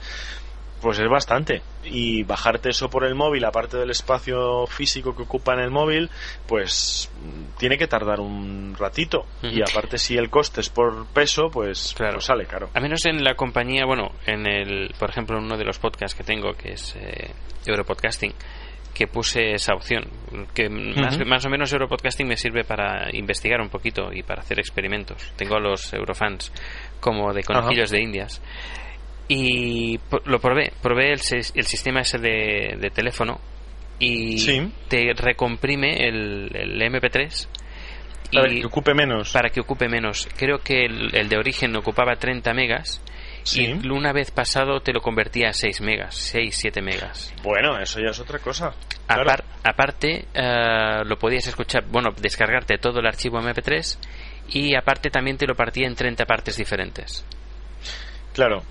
pues 0.82 0.98
es 1.00 1.10
bastante. 1.10 1.62
Y 1.84 2.24
bajarte 2.24 2.70
eso 2.70 2.90
por 2.90 3.04
el 3.06 3.16
móvil, 3.16 3.44
aparte 3.44 3.78
del 3.78 3.90
espacio 3.90 4.66
físico 4.68 5.16
que 5.16 5.24
ocupa 5.24 5.54
en 5.54 5.60
el 5.60 5.72
móvil, 5.72 6.10
pues 6.48 7.12
mm, 7.22 7.58
tiene 7.58 7.78
que 7.78 7.88
tardar 7.88 8.20
un 8.22 8.76
ratito. 8.80 9.26
Y 9.42 9.62
aparte, 9.62 9.98
si 9.98 10.18
el 10.18 10.30
coste 10.30 10.62
es 10.62 10.70
por 10.70 11.06
peso, 11.08 11.50
pues, 11.52 11.94
Claro. 11.98 12.14
pues 12.14 12.26
sale 12.26 12.46
caro. 12.46 12.70
A 12.74 12.80
menos 12.80 13.06
en 13.06 13.24
la 13.24 13.36
compañía, 13.36 13.86
bueno, 13.86 14.12
en 14.26 14.46
el, 14.48 14.94
por 14.98 15.10
ejemplo, 15.10 15.38
en 15.38 15.44
uno 15.44 15.58
de 15.58 15.66
los 15.66 15.80
podcasts 15.80 16.18
que 16.18 16.24
tengo, 16.24 16.54
que 16.54 16.72
es 16.74 16.96
eh, 16.96 17.32
Europodcasting, 17.66 18.34
que 18.94 19.08
puse 19.08 19.54
esa 19.54 19.74
opción. 19.74 20.04
Que 20.54 20.70
más, 20.70 21.16
Ujú. 21.16 21.26
más 21.26 21.46
o 21.46 21.50
menos 21.50 21.72
Europodcasting 21.72 22.28
me 22.28 22.36
sirve 22.38 22.64
para 22.64 23.08
investigar 23.16 23.62
un 23.62 23.70
poquito 23.70 24.12
y 24.14 24.24
para 24.24 24.42
hacer 24.42 24.60
experimentos. 24.60 25.32
Tengo 25.38 25.56
a 25.56 25.60
los 25.60 25.94
Eurofans 25.94 26.52
como 27.00 27.34
de 27.34 27.44
conejillos 27.44 27.90
de 27.92 28.02
indias. 28.02 28.42
Y 29.28 30.00
lo 30.26 30.40
probé, 30.40 30.72
probé 30.82 31.12
el, 31.12 31.20
sis- 31.20 31.54
el 31.56 31.66
sistema 31.66 32.02
ese 32.02 32.18
de, 32.18 32.78
de 32.80 32.90
teléfono 32.90 33.40
y 34.00 34.40
Sí. 34.40 34.72
te 34.88 35.14
recomprime 35.14 36.08
el, 36.08 36.50
el 36.56 36.82
MP3 36.82 37.48
Para 38.34 38.52
y 38.52 38.62
que 38.62 38.66
ocupe 38.68 38.94
menos. 38.96 39.32
para 39.32 39.50
que 39.50 39.60
ocupe 39.60 39.88
menos. 39.88 40.28
Creo 40.36 40.60
que 40.60 40.86
el, 40.86 41.16
el 41.16 41.30
de 41.30 41.38
origen 41.38 41.76
ocupaba 41.76 42.16
30 42.16 42.54
megas 42.54 43.04
Sí. 43.50 43.64
y 43.82 43.88
una 43.90 44.12
vez 44.14 44.32
pasado 44.32 44.80
te 44.82 44.94
lo 44.94 45.02
convertía 45.02 45.50
a 45.50 45.54
6 45.54 45.82
megas, 45.82 46.16
6, 46.16 46.56
7 46.58 46.82
megas. 46.82 47.34
Bueno, 47.44 47.80
eso 47.80 48.00
ya 48.00 48.12
es 48.12 48.20
otra 48.20 48.40
cosa. 48.40 48.74
Claro. 49.08 49.24
Apar- 49.24 49.44
aparte, 49.64 50.26
eh, 50.34 51.02
lo 51.06 51.18
podías 51.18 51.48
escuchar, 51.48 51.86
bueno, 51.88 52.10
descargarte 52.20 52.78
todo 52.78 53.00
el 53.00 53.08
archivo 53.08 53.40
MP3 53.40 53.98
y 54.50 54.76
aparte 54.76 55.10
también 55.10 55.38
te 55.38 55.46
lo 55.48 55.56
partía 55.56 55.88
en 55.88 55.96
30 55.96 56.26
partes 56.26 56.58
diferentes. 56.58 57.26
Claro. 58.34 58.64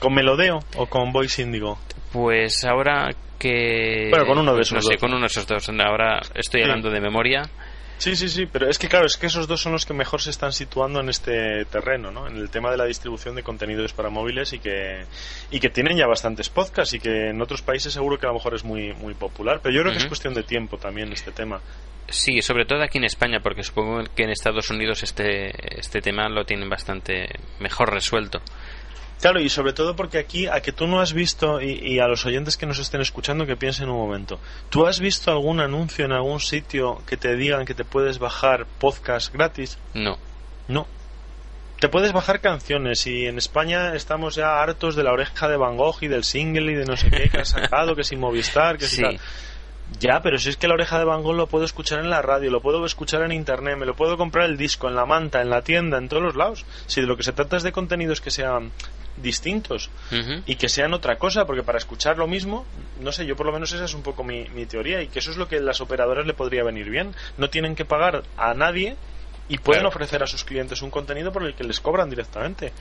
¿Con 0.00 0.14
Melodeo 0.14 0.60
o 0.76 0.86
con 0.86 1.12
Voice 1.12 1.42
Indigo? 1.42 1.78
Pues 2.12 2.64
ahora 2.64 3.10
que... 3.38 4.08
Bueno, 4.10 4.26
con 4.26 4.38
uno 4.38 4.52
de 4.52 4.58
pues 4.58 4.68
esos 4.68 4.76
no 4.76 4.82
sé, 4.82 4.92
dos, 4.94 5.00
con 5.00 5.10
¿no? 5.10 5.16
uno 5.16 5.22
de 5.24 5.26
esos 5.26 5.46
dos. 5.46 5.68
Ahora 5.80 6.20
estoy 6.34 6.60
Sí. 6.60 6.64
hablando 6.64 6.90
de 6.90 7.00
memoria. 7.00 7.42
Sí, 7.98 8.14
sí, 8.14 8.28
sí, 8.28 8.46
pero 8.46 8.68
es 8.68 8.78
que 8.78 8.88
claro, 8.88 9.06
es 9.06 9.16
que 9.16 9.26
esos 9.26 9.48
dos 9.48 9.60
son 9.60 9.72
los 9.72 9.86
que 9.86 9.94
mejor 9.94 10.20
se 10.20 10.30
están 10.30 10.52
situando 10.52 11.00
en 11.00 11.08
este 11.08 11.64
terreno, 11.64 12.10
¿no? 12.10 12.26
En 12.26 12.36
el 12.36 12.50
tema 12.50 12.70
de 12.70 12.76
la 12.76 12.84
distribución 12.84 13.34
de 13.34 13.42
contenidos 13.42 13.94
para 13.94 14.10
móviles 14.10 14.52
y 14.52 14.58
que 14.58 15.04
y 15.50 15.60
que 15.60 15.70
tienen 15.70 15.96
ya 15.96 16.06
bastantes 16.06 16.50
podcasts 16.50 16.94
y 16.94 17.00
que 17.00 17.30
en 17.30 17.40
otros 17.40 17.62
países 17.62 17.92
seguro 17.92 18.18
que 18.18 18.26
a 18.26 18.28
lo 18.28 18.34
mejor 18.34 18.54
es 18.54 18.64
muy 18.64 18.92
muy 18.92 19.14
popular, 19.14 19.60
pero 19.62 19.74
yo 19.74 19.80
creo 19.80 19.92
que 19.92 19.98
es 19.98 20.06
cuestión 20.06 20.34
de 20.34 20.42
tiempo 20.42 20.76
también 20.76 21.12
este 21.12 21.32
tema. 21.32 21.60
Sí, 22.08 22.40
sobre 22.40 22.66
todo 22.66 22.82
aquí 22.82 22.98
en 22.98 23.04
España, 23.04 23.40
porque 23.40 23.64
supongo 23.64 24.04
que 24.14 24.22
en 24.22 24.30
Estados 24.30 24.70
Unidos 24.70 25.02
este, 25.02 25.50
este 25.80 26.00
tema 26.00 26.28
lo 26.28 26.44
tienen 26.44 26.68
bastante 26.68 27.28
mejor 27.58 27.92
resuelto. 27.92 28.40
Claro, 29.20 29.40
y 29.40 29.48
sobre 29.48 29.72
todo 29.72 29.96
porque 29.96 30.18
aquí, 30.18 30.46
a 30.46 30.60
que 30.60 30.72
tú 30.72 30.86
no 30.86 31.00
has 31.00 31.12
visto, 31.14 31.60
y, 31.62 31.72
y 31.82 32.00
a 32.00 32.06
los 32.06 32.26
oyentes 32.26 32.56
que 32.56 32.66
nos 32.66 32.78
estén 32.78 33.00
escuchando 33.00 33.46
que 33.46 33.56
piensen 33.56 33.88
un 33.88 33.96
momento, 33.96 34.38
¿tú 34.68 34.86
has 34.86 35.00
visto 35.00 35.30
algún 35.30 35.60
anuncio 35.60 36.04
en 36.04 36.12
algún 36.12 36.38
sitio 36.40 37.02
que 37.06 37.16
te 37.16 37.34
digan 37.34 37.64
que 37.64 37.74
te 37.74 37.84
puedes 37.84 38.18
bajar 38.18 38.66
podcast 38.78 39.32
gratis? 39.32 39.78
No. 39.94 40.18
No. 40.68 40.86
Te 41.80 41.88
puedes 41.88 42.12
bajar 42.12 42.40
canciones 42.40 43.06
y 43.06 43.26
en 43.26 43.36
España 43.38 43.94
estamos 43.94 44.34
ya 44.34 44.62
hartos 44.62 44.96
de 44.96 45.02
la 45.02 45.12
oreja 45.12 45.46
de 45.48 45.56
Van 45.56 45.76
Gogh 45.76 45.98
y 46.02 46.08
del 46.08 46.24
single 46.24 46.72
y 46.72 46.74
de 46.74 46.84
no 46.86 46.96
sé 46.96 47.10
qué 47.10 47.28
que 47.28 47.38
ha 47.40 47.44
sacado, 47.44 47.94
que 47.94 48.02
sin 48.04 48.18
Movistar, 48.20 48.78
que 48.78 48.86
si 48.86 48.96
Sí. 48.96 49.02
tal. 49.02 49.20
Ya, 50.00 50.20
pero 50.20 50.38
si 50.38 50.48
es 50.50 50.56
que 50.56 50.66
la 50.68 50.74
oreja 50.74 50.98
de 50.98 51.04
Van 51.04 51.22
Gogh 51.22 51.36
lo 51.36 51.46
puedo 51.46 51.64
escuchar 51.64 52.00
en 52.00 52.10
la 52.10 52.20
radio, 52.20 52.50
lo 52.50 52.60
puedo 52.60 52.84
escuchar 52.84 53.22
en 53.22 53.32
internet, 53.32 53.76
me 53.78 53.86
lo 53.86 53.94
puedo 53.94 54.16
comprar 54.16 54.46
el 54.46 54.56
disco, 54.56 54.88
en 54.88 54.96
la 54.96 55.06
manta, 55.06 55.40
en 55.40 55.48
la 55.48 55.62
tienda, 55.62 55.96
en 55.98 56.08
todos 56.08 56.22
los 56.22 56.34
lados. 56.36 56.66
Si 56.86 57.00
de 57.00 57.06
lo 57.06 57.16
que 57.16 57.22
se 57.22 57.32
trata 57.32 57.56
es 57.56 57.62
de 57.62 57.72
contenidos 57.72 58.20
que 58.20 58.30
sean 58.30 58.72
distintos 59.16 59.88
y 60.44 60.56
que 60.56 60.68
sean 60.68 60.92
otra 60.92 61.16
cosa, 61.16 61.46
porque 61.46 61.62
para 61.62 61.78
escuchar 61.78 62.18
lo 62.18 62.26
mismo, 62.26 62.66
no 63.00 63.12
sé, 63.12 63.24
yo 63.26 63.36
por 63.36 63.46
lo 63.46 63.52
menos 63.52 63.72
esa 63.72 63.84
es 63.84 63.94
un 63.94 64.02
poco 64.02 64.22
mi, 64.24 64.44
mi 64.50 64.66
teoría 64.66 65.00
y 65.02 65.08
que 65.08 65.20
eso 65.20 65.30
es 65.30 65.36
lo 65.38 65.48
que 65.48 65.60
las 65.60 65.80
operadoras 65.80 66.26
le 66.26 66.34
podría 66.34 66.64
venir 66.64 66.90
bien. 66.90 67.14
No 67.38 67.48
tienen 67.48 67.74
que 67.76 67.84
pagar 67.86 68.24
a 68.36 68.52
nadie 68.54 68.96
y 69.48 69.58
pueden 69.58 69.82
Claro. 69.82 69.88
ofrecer 69.94 70.22
a 70.22 70.26
sus 70.26 70.44
clientes 70.44 70.82
un 70.82 70.90
contenido 70.90 71.32
por 71.32 71.44
el 71.44 71.54
que 71.54 71.64
les 71.64 71.80
cobran 71.80 72.10
directamente. 72.10 72.72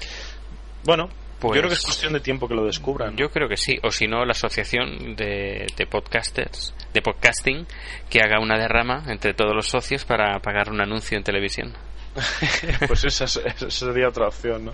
Bueno, 0.83 1.09
Pues- 1.39 1.55
yo 1.55 1.61
creo 1.61 1.69
que 1.69 1.73
es 1.75 1.81
cuestión 1.83 2.13
de 2.13 2.19
tiempo 2.21 2.47
que 2.47 2.55
lo 2.55 2.65
descubran. 2.65 3.15
Yo 3.17 3.29
creo 3.29 3.47
que 3.49 3.57
sí, 3.57 3.77
o 3.83 3.91
si 3.91 4.07
no, 4.07 4.23
la 4.25 4.31
asociación 4.31 5.15
de, 5.15 5.67
de 5.77 5.85
podcasters, 5.87 6.73
de 6.93 7.01
podcasting, 7.01 7.67
que 8.09 8.19
haga 8.21 8.39
una 8.39 8.57
derrama 8.57 9.03
entre 9.07 9.33
todos 9.33 9.53
los 9.55 9.67
socios 9.67 10.05
para 10.05 10.39
pagar 10.39 10.69
un 10.71 10.81
anuncio 10.81 11.17
en 11.17 11.23
televisión. 11.23 11.73
pues 12.87 13.03
esa, 13.03 13.25
es- 13.25 13.41
esa 13.45 13.69
sería 13.69 14.07
otra 14.07 14.27
opción, 14.27 14.63
¿no? 14.65 14.73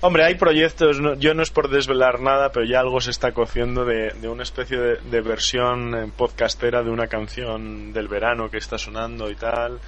Hombre, 0.00 0.24
hay 0.24 0.34
proyectos, 0.36 0.98
no- 0.98 1.14
yo 1.14 1.34
no 1.34 1.42
es 1.42 1.50
por 1.50 1.68
desvelar 1.68 2.20
nada, 2.20 2.50
pero 2.52 2.64
ya 2.64 2.80
algo 2.80 3.00
se 3.02 3.10
está 3.10 3.32
cociendo 3.32 3.84
de, 3.84 4.14
de 4.20 4.28
una 4.28 4.42
especie 4.44 4.78
de, 4.78 4.96
de 4.96 5.20
versión 5.20 5.94
eh, 5.94 6.10
podcastera 6.16 6.82
de 6.82 6.88
una 6.90 7.06
canción 7.06 7.92
del 7.92 8.08
verano 8.08 8.48
que 8.50 8.56
está 8.56 8.78
sonando 8.78 9.30
y 9.30 9.34
tal. 9.36 9.78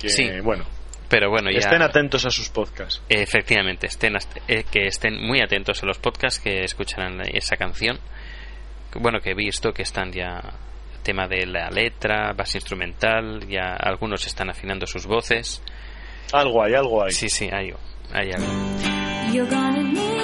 Que, 0.00 0.08
Sí. 0.08 0.28
bueno, 0.42 0.64
Pero 1.12 1.28
bueno, 1.28 1.50
ya. 1.50 1.58
estén 1.58 1.82
atentos 1.82 2.24
a 2.24 2.30
sus 2.30 2.48
podcasts. 2.48 3.02
Efectivamente, 3.06 3.86
estén, 3.86 4.16
eh, 4.48 4.64
que 4.64 4.86
estén 4.86 5.22
muy 5.22 5.42
atentos 5.42 5.82
a 5.82 5.86
los 5.86 5.98
podcasts 5.98 6.40
que 6.40 6.64
escuchan 6.64 7.20
esa 7.34 7.58
canción. 7.58 7.98
Bueno, 8.94 9.20
que 9.20 9.32
he 9.32 9.34
visto 9.34 9.74
que 9.74 9.82
están 9.82 10.10
ya 10.10 10.40
tema 11.02 11.28
de 11.28 11.44
la 11.44 11.68
letra, 11.68 12.32
base 12.32 12.56
instrumental, 12.56 13.46
ya 13.46 13.74
algunos 13.74 14.26
están 14.26 14.48
afinando 14.48 14.86
sus 14.86 15.04
voces. 15.04 15.62
Algo 16.32 16.62
hay, 16.64 16.72
algo 16.72 17.04
hay. 17.04 17.10
Sí, 17.10 17.28
sí, 17.28 17.46
hay, 17.52 17.74
hay 18.10 18.30
algo. 18.32 20.21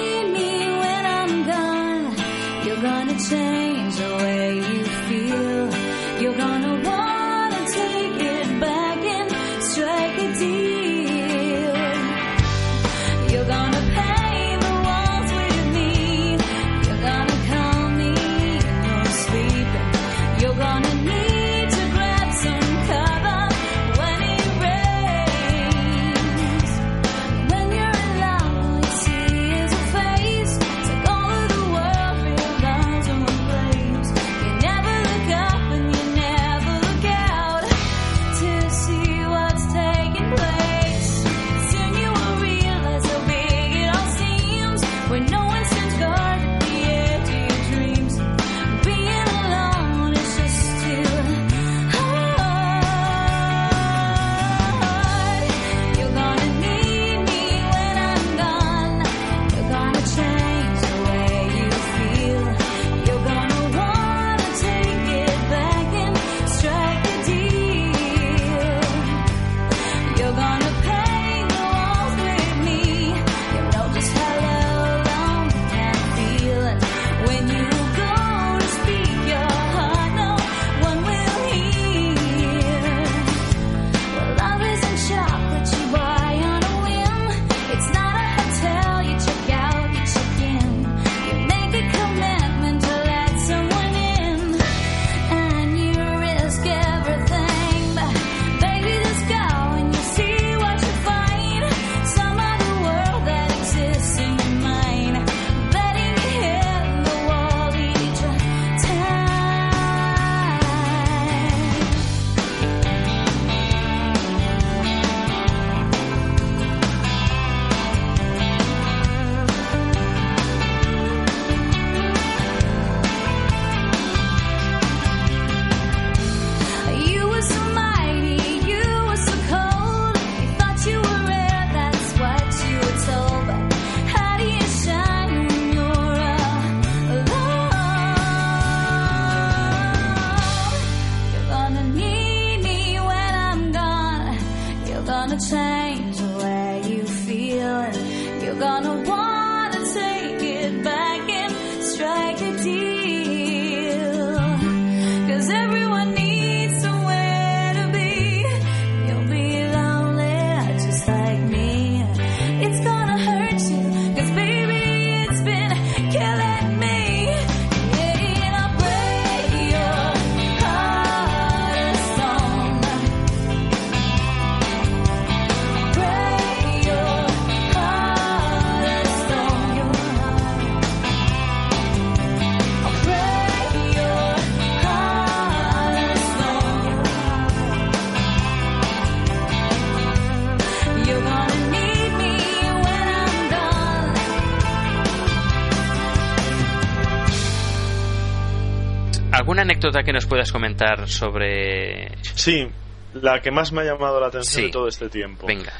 ¿Alguna 199.59 199.73
anécdota 199.73 200.03
que 200.03 200.13
nos 200.13 200.25
puedas 200.25 200.51
comentar 200.53 201.09
sobre... 201.09 202.15
Sí, 202.35 202.65
la 203.13 203.41
que 203.41 203.51
más 203.51 203.73
me 203.73 203.81
ha 203.81 203.83
llamado 203.83 204.19
la 204.21 204.27
atención 204.27 204.55
Sí. 204.61 204.67
de 204.67 204.71
todo 204.71 204.87
este 204.87 205.09
tiempo. 205.09 205.47
Venga, 205.47 205.73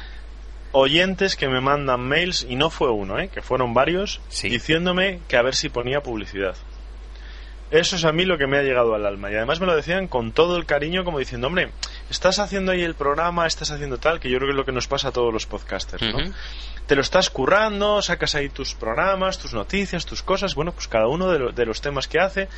Oyentes 0.72 1.34
que 1.34 1.48
me 1.48 1.60
mandan 1.62 2.00
mails, 2.00 2.46
y 2.48 2.56
no 2.56 2.68
fue 2.68 2.90
uno, 2.90 3.18
¿eh? 3.18 3.28
que 3.28 3.40
fueron 3.40 3.72
varios, 3.72 4.20
Sí. 4.28 4.50
diciéndome 4.50 5.20
que 5.28 5.36
a 5.38 5.42
ver 5.42 5.54
si 5.54 5.68
ponía 5.70 6.02
publicidad. 6.02 6.54
Eso 7.70 7.96
es 7.96 8.04
a 8.04 8.12
mí 8.12 8.24
lo 8.26 8.36
que 8.36 8.46
me 8.46 8.58
ha 8.58 8.62
llegado 8.62 8.94
al 8.94 9.06
alma. 9.06 9.30
Y 9.30 9.36
además 9.36 9.60
me 9.60 9.66
lo 9.66 9.74
decían 9.74 10.08
con 10.08 10.32
todo 10.32 10.56
el 10.58 10.66
cariño, 10.66 11.02
como 11.04 11.18
diciendo, 11.18 11.46
hombre, 11.46 11.70
estás 12.10 12.38
haciendo 12.38 12.72
ahí 12.72 12.82
el 12.82 12.94
programa, 12.96 13.46
estás 13.46 13.70
haciendo 13.70 13.96
tal, 13.98 14.20
que 14.20 14.28
yo 14.28 14.36
creo 14.38 14.48
que 14.48 14.52
es 14.52 14.56
lo 14.56 14.64
que 14.66 14.72
nos 14.72 14.88
pasa 14.88 15.08
a 15.08 15.12
todos 15.12 15.32
los 15.32 15.46
podcasters, 15.46 16.02
¿no? 16.02 16.18
Te 16.86 16.96
lo 16.96 17.00
estás 17.00 17.30
currando, 17.30 18.02
sacas 18.02 18.34
ahí 18.34 18.48
tus 18.48 18.74
programas, 18.74 19.38
tus 19.38 19.54
noticias, 19.54 20.04
tus 20.04 20.22
cosas, 20.22 20.54
bueno, 20.56 20.72
pues 20.72 20.88
cada 20.88 21.06
uno 21.06 21.30
de, 21.30 21.38
lo- 21.38 21.52
de 21.52 21.64
los 21.64 21.80
temas 21.80 22.08
que 22.08 22.18
hace. 22.18 22.48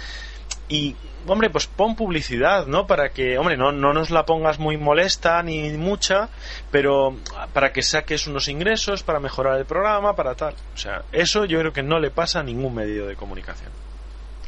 Y, 0.69 0.97
hombre, 1.27 1.51
pues 1.51 1.67
pon 1.67 1.95
publicidad, 1.97 2.67
¿no? 2.67 2.87
Para 2.87 3.11
que, 3.11 3.39
hombre, 3.39 3.57
no, 3.57 3.73
no 3.73 3.93
nos 3.93 4.11
la 4.11 4.25
pongas 4.25 4.59
muy 4.59 4.77
molesta 4.77 5.43
ni 5.43 5.71
mucha, 5.73 6.29
pero 6.71 7.17
para 7.53 7.73
que 7.73 7.83
saques 7.83 8.27
unos 8.27 8.49
ingresos, 8.49 9.03
para 9.03 9.21
mejorar 9.21 9.59
el 9.59 9.67
programa, 9.67 10.15
para 10.17 10.35
tal. 10.35 10.55
O 10.75 10.79
sea, 10.79 11.03
eso 11.13 11.45
yo 11.45 11.59
creo 11.61 11.73
que 11.73 11.83
no 11.83 11.99
le 12.01 12.11
pasa 12.11 12.41
a 12.41 12.43
ningún 12.43 12.75
medio 12.75 13.07
de 13.07 13.17
comunicación. 13.17 13.71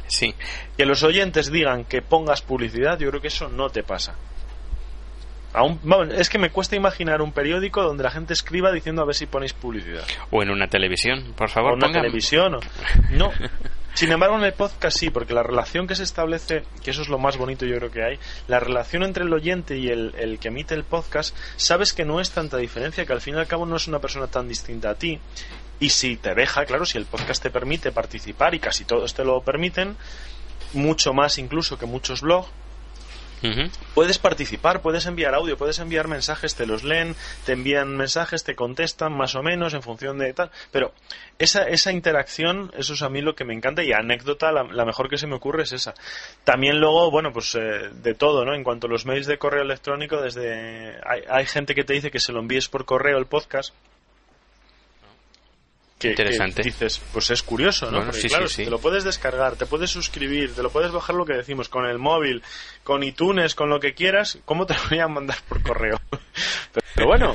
sí. 0.07 0.35
Que 0.77 0.87
los 0.87 1.03
oyentes 1.03 1.51
digan 1.51 1.85
que 1.85 2.03
pongas 2.03 2.43
publicidad, 2.43 2.99
yo 2.99 3.09
creo 3.11 3.21
que 3.23 3.29
eso 3.29 3.49
no 3.49 3.69
te 3.71 3.83
pasa. 3.83 4.15
Aún, 5.53 5.79
vamos, 5.85 6.09
es 6.13 6.29
que 6.29 6.39
me 6.39 6.51
cuesta 6.51 6.75
imaginar 6.75 7.23
un 7.23 7.31
periódico 7.31 7.81
donde 7.85 8.03
la 8.03 8.11
gente 8.11 8.33
escriba 8.33 8.73
diciendo 8.73 9.03
a 9.03 9.05
ver 9.05 9.15
si 9.15 9.27
ponéis 9.27 9.53
publicidad. 9.53 10.03
O 10.33 10.43
en 10.43 10.51
una 10.51 10.67
televisión, 10.67 11.33
por 11.37 11.49
favor, 11.49 11.73
o 11.73 11.75
una 11.77 11.87
pongan- 11.87 12.03
televisión. 12.03 12.55
o- 12.57 12.61
No. 13.13 13.31
Sin 13.95 14.11
embargo, 14.11 14.37
en 14.37 14.43
el 14.43 14.55
podcast 14.55 14.99
sí, 14.99 15.11
porque 15.11 15.35
la 15.35 15.45
relación 15.45 15.87
que 15.87 15.95
se 15.95 16.03
establece, 16.03 16.65
que 16.83 16.91
eso 16.91 17.03
es 17.03 17.09
lo 17.09 17.17
más 17.17 17.37
bonito 17.37 17.65
yo 17.65 17.77
creo 17.77 17.93
que 17.93 18.03
hay, 18.03 18.19
la 18.49 18.59
relación 18.59 19.05
entre 19.05 19.23
el 19.23 19.33
oyente 19.33 19.79
y 19.79 19.89
el, 19.89 20.39
que 20.41 20.49
emite 20.49 20.75
el 20.75 20.83
podcast, 20.83 21.35
sabes 21.57 21.93
que 21.93 22.05
no 22.05 22.21
es 22.21 22.33
tanta 22.33 22.57
diferencia, 22.57 23.07
que 23.07 23.13
al 23.13 23.21
fin 23.21 23.37
y 23.37 23.39
al 23.39 23.47
cabo 23.47 23.67
no 23.67 23.77
es 23.77 23.87
una 23.87 24.01
persona 24.01 24.27
tan 24.27 24.49
distinta 24.49 24.91
a 24.91 24.95
ti. 24.97 25.21
Y 25.79 25.91
si 25.91 26.17
te 26.17 26.35
deja, 26.35 26.65
claro, 26.65 26.85
si 26.85 26.99
el 26.99 27.07
podcast 27.07 27.41
te 27.41 27.51
permite 27.51 27.93
participar, 27.93 28.55
y 28.57 28.59
casi 28.59 28.85
todos 28.85 29.15
te 29.15 29.25
lo 29.25 29.41
permiten, 29.43 29.97
mucho 30.73 31.13
más 31.13 31.39
incluso 31.39 31.79
que 31.79 31.87
muchos 31.87 32.23
blogs, 32.23 32.49
Puedes 33.95 34.19
participar, 34.19 34.81
puedes 34.81 35.07
enviar 35.07 35.35
audio, 35.35 35.57
puedes 35.57 35.79
enviar 35.79 36.09
mensajes, 36.09 36.55
te 36.55 36.67
los 36.67 36.83
leen, 36.83 37.15
te 37.45 37.53
envían 37.53 37.97
mensajes, 37.97 38.43
te 38.45 38.55
contestan 38.55 39.13
más 39.13 39.35
o 39.35 39.43
menos 39.43 39.75
en 39.75 39.83
función 39.83 40.19
de 40.19 40.33
tal. 40.33 40.51
Pero 40.71 40.93
esa, 41.39 41.65
esa 41.65 41.93
interacción, 41.93 42.73
eso 42.77 42.95
es 42.95 43.03
a 43.03 43.09
mí 43.09 43.21
lo 43.21 43.35
que 43.35 43.45
me 43.45 43.55
encanta 43.55 43.83
y 43.83 43.93
anécdota, 43.93 44.51
la, 44.51 44.65
la 44.65 44.85
mejor 44.85 45.09
que 45.09 45.19
se 45.19 45.27
me 45.27 45.35
ocurre 45.35 45.65
es 45.65 45.73
esa. 45.73 45.95
También 46.45 46.81
luego, 46.81 47.11
bueno, 47.11 47.33
pues 47.33 47.55
eh, 47.55 47.91
de 47.93 48.15
todo, 48.15 48.45
¿no? 48.45 48.55
En 48.55 48.65
cuanto 48.65 48.87
a 48.87 48.91
los 48.91 49.07
mails 49.07 49.27
de 49.27 49.39
correo 49.39 49.63
electrónico, 49.63 50.21
desde 50.21 50.99
hay, 51.05 51.23
hay 51.29 51.47
gente 51.47 51.75
que 51.75 51.85
te 51.85 51.93
dice 51.93 52.11
que 52.11 52.21
se 52.21 52.33
lo 52.33 52.41
envíes 52.41 52.69
por 52.69 52.85
correo 52.85 53.19
el 53.19 53.27
podcast. 53.27 53.75
Que, 56.05 56.23
Interesante. 56.23 56.63
que 56.63 56.69
dices, 56.71 57.01
pues 57.13 57.31
es 57.31 57.43
curioso, 57.43 57.87
¿no? 57.87 57.93
Bueno, 57.99 58.07
Porque 58.07 58.21
sí, 58.23 58.29
claro, 58.29 58.47
sí, 58.49 58.55
si 58.55 58.63
sí. 58.63 58.65
te 58.65 58.71
lo 58.71 58.79
puedes 58.79 59.05
descargar, 59.05 59.57
te 59.57 59.67
puedes 59.67 59.91
suscribir, 59.91 60.55
te 60.55 60.63
lo 60.63 60.71
puedes 60.71 60.93
bajar 60.93 61.15
lo 61.17 61.25
que 61.25 61.35
decimos 61.35 61.69
con 61.69 61.87
el 61.87 61.99
móvil, 61.99 62.43
con 62.83 63.03
iTunes, 63.03 63.55
con 63.55 63.69
lo 63.71 63.81
que 63.81 63.95
quieras, 63.95 64.39
¿cómo 64.45 64.67
te 64.67 64.75
lo 64.75 64.81
voy 64.91 64.99
a 65.01 65.09
mandar 65.09 65.37
por 65.49 65.63
correo? 65.63 66.01
Pero 66.95 67.07
bueno, 67.09 67.35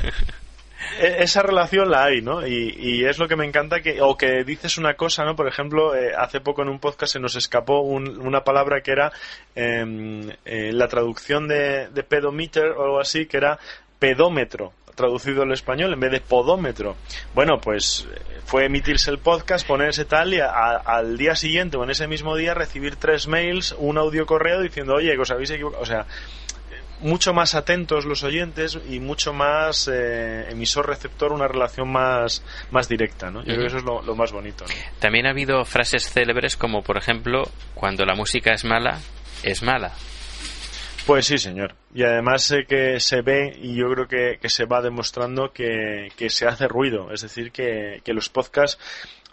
e- 1.00 1.24
esa 1.24 1.42
relación 1.42 1.90
la 1.92 2.06
hay, 2.06 2.22
¿no? 2.22 2.46
Y, 2.48 2.76
y 2.80 3.06
es 3.06 3.18
lo 3.20 3.28
que 3.28 3.36
me 3.36 3.46
encanta 3.46 3.82
que, 3.82 4.02
o 4.02 4.18
que 4.18 4.44
dices 4.44 4.78
una 4.78 4.96
cosa, 4.96 5.24
¿no? 5.26 5.36
Por 5.36 5.48
ejemplo, 5.48 5.96
eh, 5.96 6.12
hace 6.18 6.40
poco 6.42 6.62
en 6.62 6.70
un 6.70 6.80
podcast 6.80 7.14
se 7.14 7.20
nos 7.20 7.36
escapó 7.36 7.82
un- 7.82 8.20
una 8.26 8.44
palabra 8.44 8.82
que 8.82 8.92
era 8.92 9.12
em, 9.56 10.30
eh, 10.46 10.72
la 10.74 10.88
traducción 10.88 11.48
de, 11.48 11.90
de 11.90 12.04
pedometer 12.04 12.68
o 12.72 12.84
algo 12.84 13.00
así, 13.00 13.26
que 13.26 13.38
era 13.38 13.60
pedómetro 14.00 14.72
traducido 15.00 15.44
al 15.44 15.54
español 15.54 15.94
en 15.94 16.00
vez 16.02 16.12
de 16.12 16.20
podómetro. 16.20 16.98
Bueno, 17.34 17.58
pues 17.62 18.06
fue 18.44 18.66
emitirse 18.66 19.10
el 19.10 19.20
podcast, 19.20 19.66
ponerse 19.66 20.04
tal 20.04 20.34
y 20.34 20.40
al 20.42 21.18
día 21.18 21.36
siguiente 21.36 21.78
o 21.78 21.84
en 21.86 21.92
ese 21.92 22.06
mismo 22.08 22.36
día 22.36 22.54
recibir 22.54 22.98
tres 22.98 23.28
mails, 23.28 23.74
un 23.78 23.98
audio 23.98 24.26
correo 24.26 24.62
diciendo, 24.62 24.96
oye, 24.96 25.14
que 25.14 25.22
os 25.22 25.32
habéis 25.32 25.52
equivocado. 25.52 25.82
O 25.82 25.86
sea, 25.86 26.06
mucho 27.00 27.34
más 27.34 27.56
atentos 27.56 28.04
los 28.04 28.24
oyentes 28.24 28.78
y 28.90 29.00
mucho 29.00 29.32
más 29.32 29.88
eh, 29.88 30.50
emisor-receptor, 30.50 31.32
una 31.32 31.48
relación 31.48 31.90
más, 31.90 32.44
más 32.72 32.90
directa, 32.90 33.32
¿no? 33.32 33.40
Yo 33.40 33.54
creo 33.54 33.60
que 33.62 33.68
eso 33.68 33.78
es 33.78 33.84
lo, 33.84 34.16
más 34.16 34.34
bonito. 34.34 34.66
También 35.00 35.26
ha 35.28 35.30
habido 35.30 35.64
frases 35.64 36.12
célebres 36.12 36.58
como, 36.58 36.82
por 36.82 36.98
ejemplo, 36.98 37.44
cuando 37.74 38.04
la 38.06 38.16
música 38.16 38.52
es 38.52 38.66
mala, 38.66 39.00
es 39.44 39.64
mala. 39.64 39.94
Pues 41.06 41.26
sí, 41.26 41.38
señor. 41.38 41.76
Y 41.94 42.04
además 42.04 42.44
sé 42.44 42.66
que 42.68 43.00
se 43.00 43.22
ve 43.22 43.58
y 43.60 43.76
yo 43.76 43.90
creo 43.92 44.08
que, 44.08 44.38
que 44.40 44.50
se 44.50 44.66
va 44.66 44.82
demostrando 44.82 45.52
que, 45.52 46.12
que 46.16 46.30
se 46.30 46.46
hace 46.46 46.68
ruido. 46.68 47.12
Es 47.12 47.22
decir, 47.22 47.52
que, 47.52 48.02
que 48.04 48.14
los 48.14 48.30
podcasts 48.30 48.80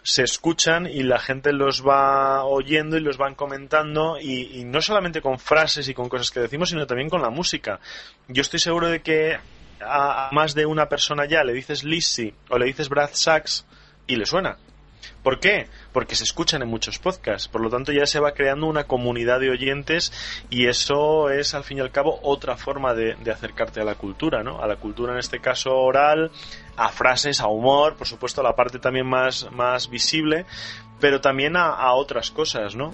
se 0.01 0.23
escuchan 0.23 0.87
y 0.87 1.03
la 1.03 1.19
gente 1.19 1.51
los 1.51 1.85
va 1.85 2.45
oyendo 2.45 2.97
y 2.97 3.01
los 3.01 3.17
van 3.17 3.35
comentando 3.35 4.17
y, 4.19 4.59
y 4.59 4.63
no 4.63 4.81
solamente 4.81 5.21
con 5.21 5.37
frases 5.37 5.89
y 5.89 5.93
con 5.93 6.07
cosas 6.07 6.31
que 6.31 6.39
decimos, 6.39 6.69
sino 6.69 6.87
también 6.87 7.09
con 7.09 7.21
la 7.21 7.29
música. 7.29 7.79
Yo 8.27 8.41
estoy 8.41 8.59
seguro 8.59 8.87
de 8.87 9.01
que 9.01 9.37
a, 9.81 10.29
a 10.29 10.31
más 10.31 10.55
de 10.55 10.65
una 10.65 10.87
persona 10.87 11.25
ya 11.25 11.43
le 11.43 11.53
dices 11.53 11.83
Lizzy 11.83 12.33
o 12.49 12.57
le 12.57 12.65
dices 12.67 12.89
Brad 12.89 13.09
Sachs 13.11 13.65
y 14.07 14.15
le 14.15 14.25
suena. 14.25 14.57
¿Por 15.23 15.39
qué? 15.39 15.67
Porque 15.91 16.15
se 16.15 16.23
escuchan 16.23 16.61
en 16.61 16.69
muchos 16.69 16.99
podcasts. 16.99 17.47
Por 17.47 17.61
lo 17.61 17.69
tanto, 17.69 17.91
ya 17.91 18.05
se 18.05 18.19
va 18.19 18.33
creando 18.33 18.67
una 18.67 18.85
comunidad 18.85 19.39
de 19.39 19.49
oyentes 19.49 20.13
y 20.49 20.67
eso 20.67 21.29
es, 21.29 21.53
al 21.53 21.63
fin 21.63 21.79
y 21.79 21.81
al 21.81 21.91
cabo, 21.91 22.19
otra 22.23 22.55
forma 22.55 22.93
de, 22.93 23.15
acercarte 23.31 23.81
a 23.81 23.83
la 23.85 23.95
cultura, 23.95 24.43
¿no? 24.43 24.61
A 24.61 24.67
la 24.67 24.77
cultura, 24.77 25.13
en 25.13 25.19
este 25.19 25.39
caso, 25.39 25.75
oral, 25.75 26.31
a 26.75 26.89
frases, 26.89 27.41
a 27.41 27.47
humor, 27.47 27.95
por 27.95 28.07
supuesto, 28.07 28.41
a 28.41 28.43
la 28.43 28.55
parte 28.55 28.79
también 28.79 29.05
más, 29.05 29.51
más 29.51 29.89
visible, 29.89 30.45
pero 30.99 31.19
también 31.21 31.57
a, 31.57 31.69
a 31.69 31.93
otras 31.93 32.31
cosas, 32.31 32.75
¿no? 32.75 32.91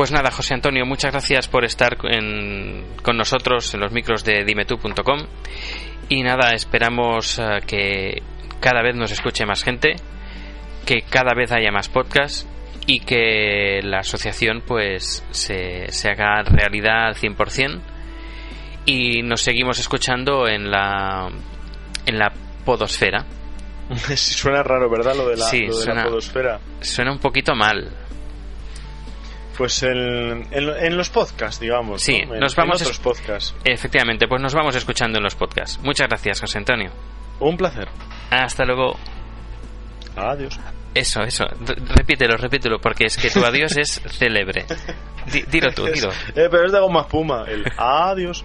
Pues 0.00 0.12
nada, 0.12 0.30
José 0.30 0.54
Antonio, 0.54 0.86
muchas 0.86 1.12
gracias 1.12 1.46
por 1.46 1.62
estar 1.62 1.98
en- 2.04 2.86
con 3.02 3.18
nosotros 3.18 3.74
en 3.74 3.80
los 3.80 3.92
micros 3.92 4.24
de 4.24 4.44
dimetú.com. 4.46 5.26
Y 6.08 6.22
nada, 6.22 6.52
esperamos 6.54 7.38
eh, 7.38 7.58
que 7.66 8.22
cada 8.60 8.80
vez 8.80 8.96
nos 8.96 9.12
escuche 9.12 9.44
más 9.44 9.62
gente, 9.62 9.96
que 10.86 11.02
cada 11.02 11.34
vez 11.34 11.52
haya 11.52 11.70
más 11.70 11.90
podcasts 11.90 12.48
y 12.86 13.00
que 13.00 13.80
la 13.82 13.98
asociación 13.98 14.62
pues 14.66 15.22
se, 15.32 15.92
se 15.92 16.08
haga 16.08 16.44
realidad 16.44 17.08
al 17.08 17.14
100% 17.16 17.82
y 18.86 19.20
nos 19.22 19.42
seguimos 19.42 19.78
escuchando 19.80 20.48
en 20.48 20.70
la 20.70 21.28
en 22.06 22.18
la 22.18 22.32
podosfera. 22.64 23.26
Sí, 24.14 24.16
suena 24.16 24.62
raro, 24.62 24.88
¿verdad? 24.88 25.14
Lo 25.14 25.28
de 25.28 25.36
la, 25.36 25.44
Sí, 25.44 25.66
lo 25.66 25.76
de 25.76 25.84
suena- 25.84 26.04
la 26.04 26.08
podosfera. 26.08 26.60
Suena 26.80 27.12
un 27.12 27.18
poquito 27.18 27.54
mal. 27.54 27.86
Pues 29.60 29.82
en, 29.82 30.46
en, 30.52 30.70
en 30.70 30.96
los 30.96 31.10
podcasts, 31.10 31.60
digamos. 31.60 32.00
Sí, 32.00 32.22
¿no? 32.26 32.32
En- 32.32 32.40
nos 32.40 32.56
vamos 32.56 32.80
en 32.80 32.86
otros 32.86 32.98
podcasts. 33.00 33.54
Efectivamente, 33.62 34.26
pues 34.26 34.40
nos 34.40 34.54
vamos 34.54 34.74
escuchando 34.74 35.18
en 35.18 35.24
los 35.24 35.34
podcasts. 35.34 35.78
Muchas 35.82 36.08
gracias, 36.08 36.40
José 36.40 36.56
Antonio. 36.56 36.90
Un 37.40 37.58
placer. 37.58 37.86
Hasta 38.30 38.64
luego. 38.64 38.96
Adiós. 40.16 40.58
Eso, 40.94 41.20
eso. 41.24 41.44
Repítelo, 41.94 42.38
repítelo, 42.38 42.78
porque 42.80 43.04
es 43.04 43.18
que 43.18 43.28
tu 43.28 43.44
adiós 43.44 43.76
es 43.76 44.00
célebre. 44.18 44.64
Di- 45.30 45.42
dilo 45.42 45.70
tú, 45.72 45.84
dilo. 45.84 46.08
Eh, 46.34 46.48
pero 46.50 46.64
es 46.64 46.72
de 46.72 46.80
goma 46.80 47.02
espuma. 47.02 47.44
El 47.46 47.62
adiós. 47.76 48.42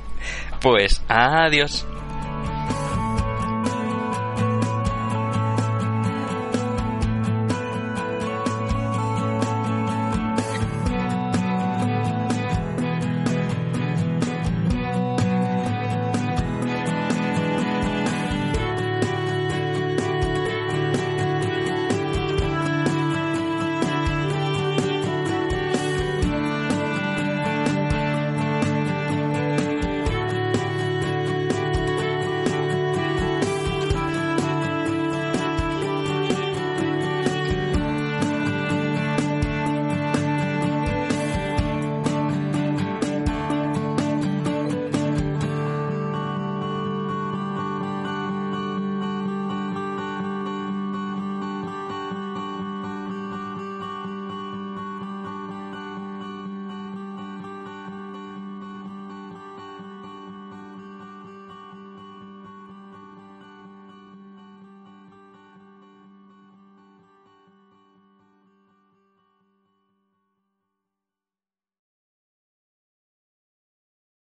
Pues 0.59 1.01
adiós. 1.07 1.87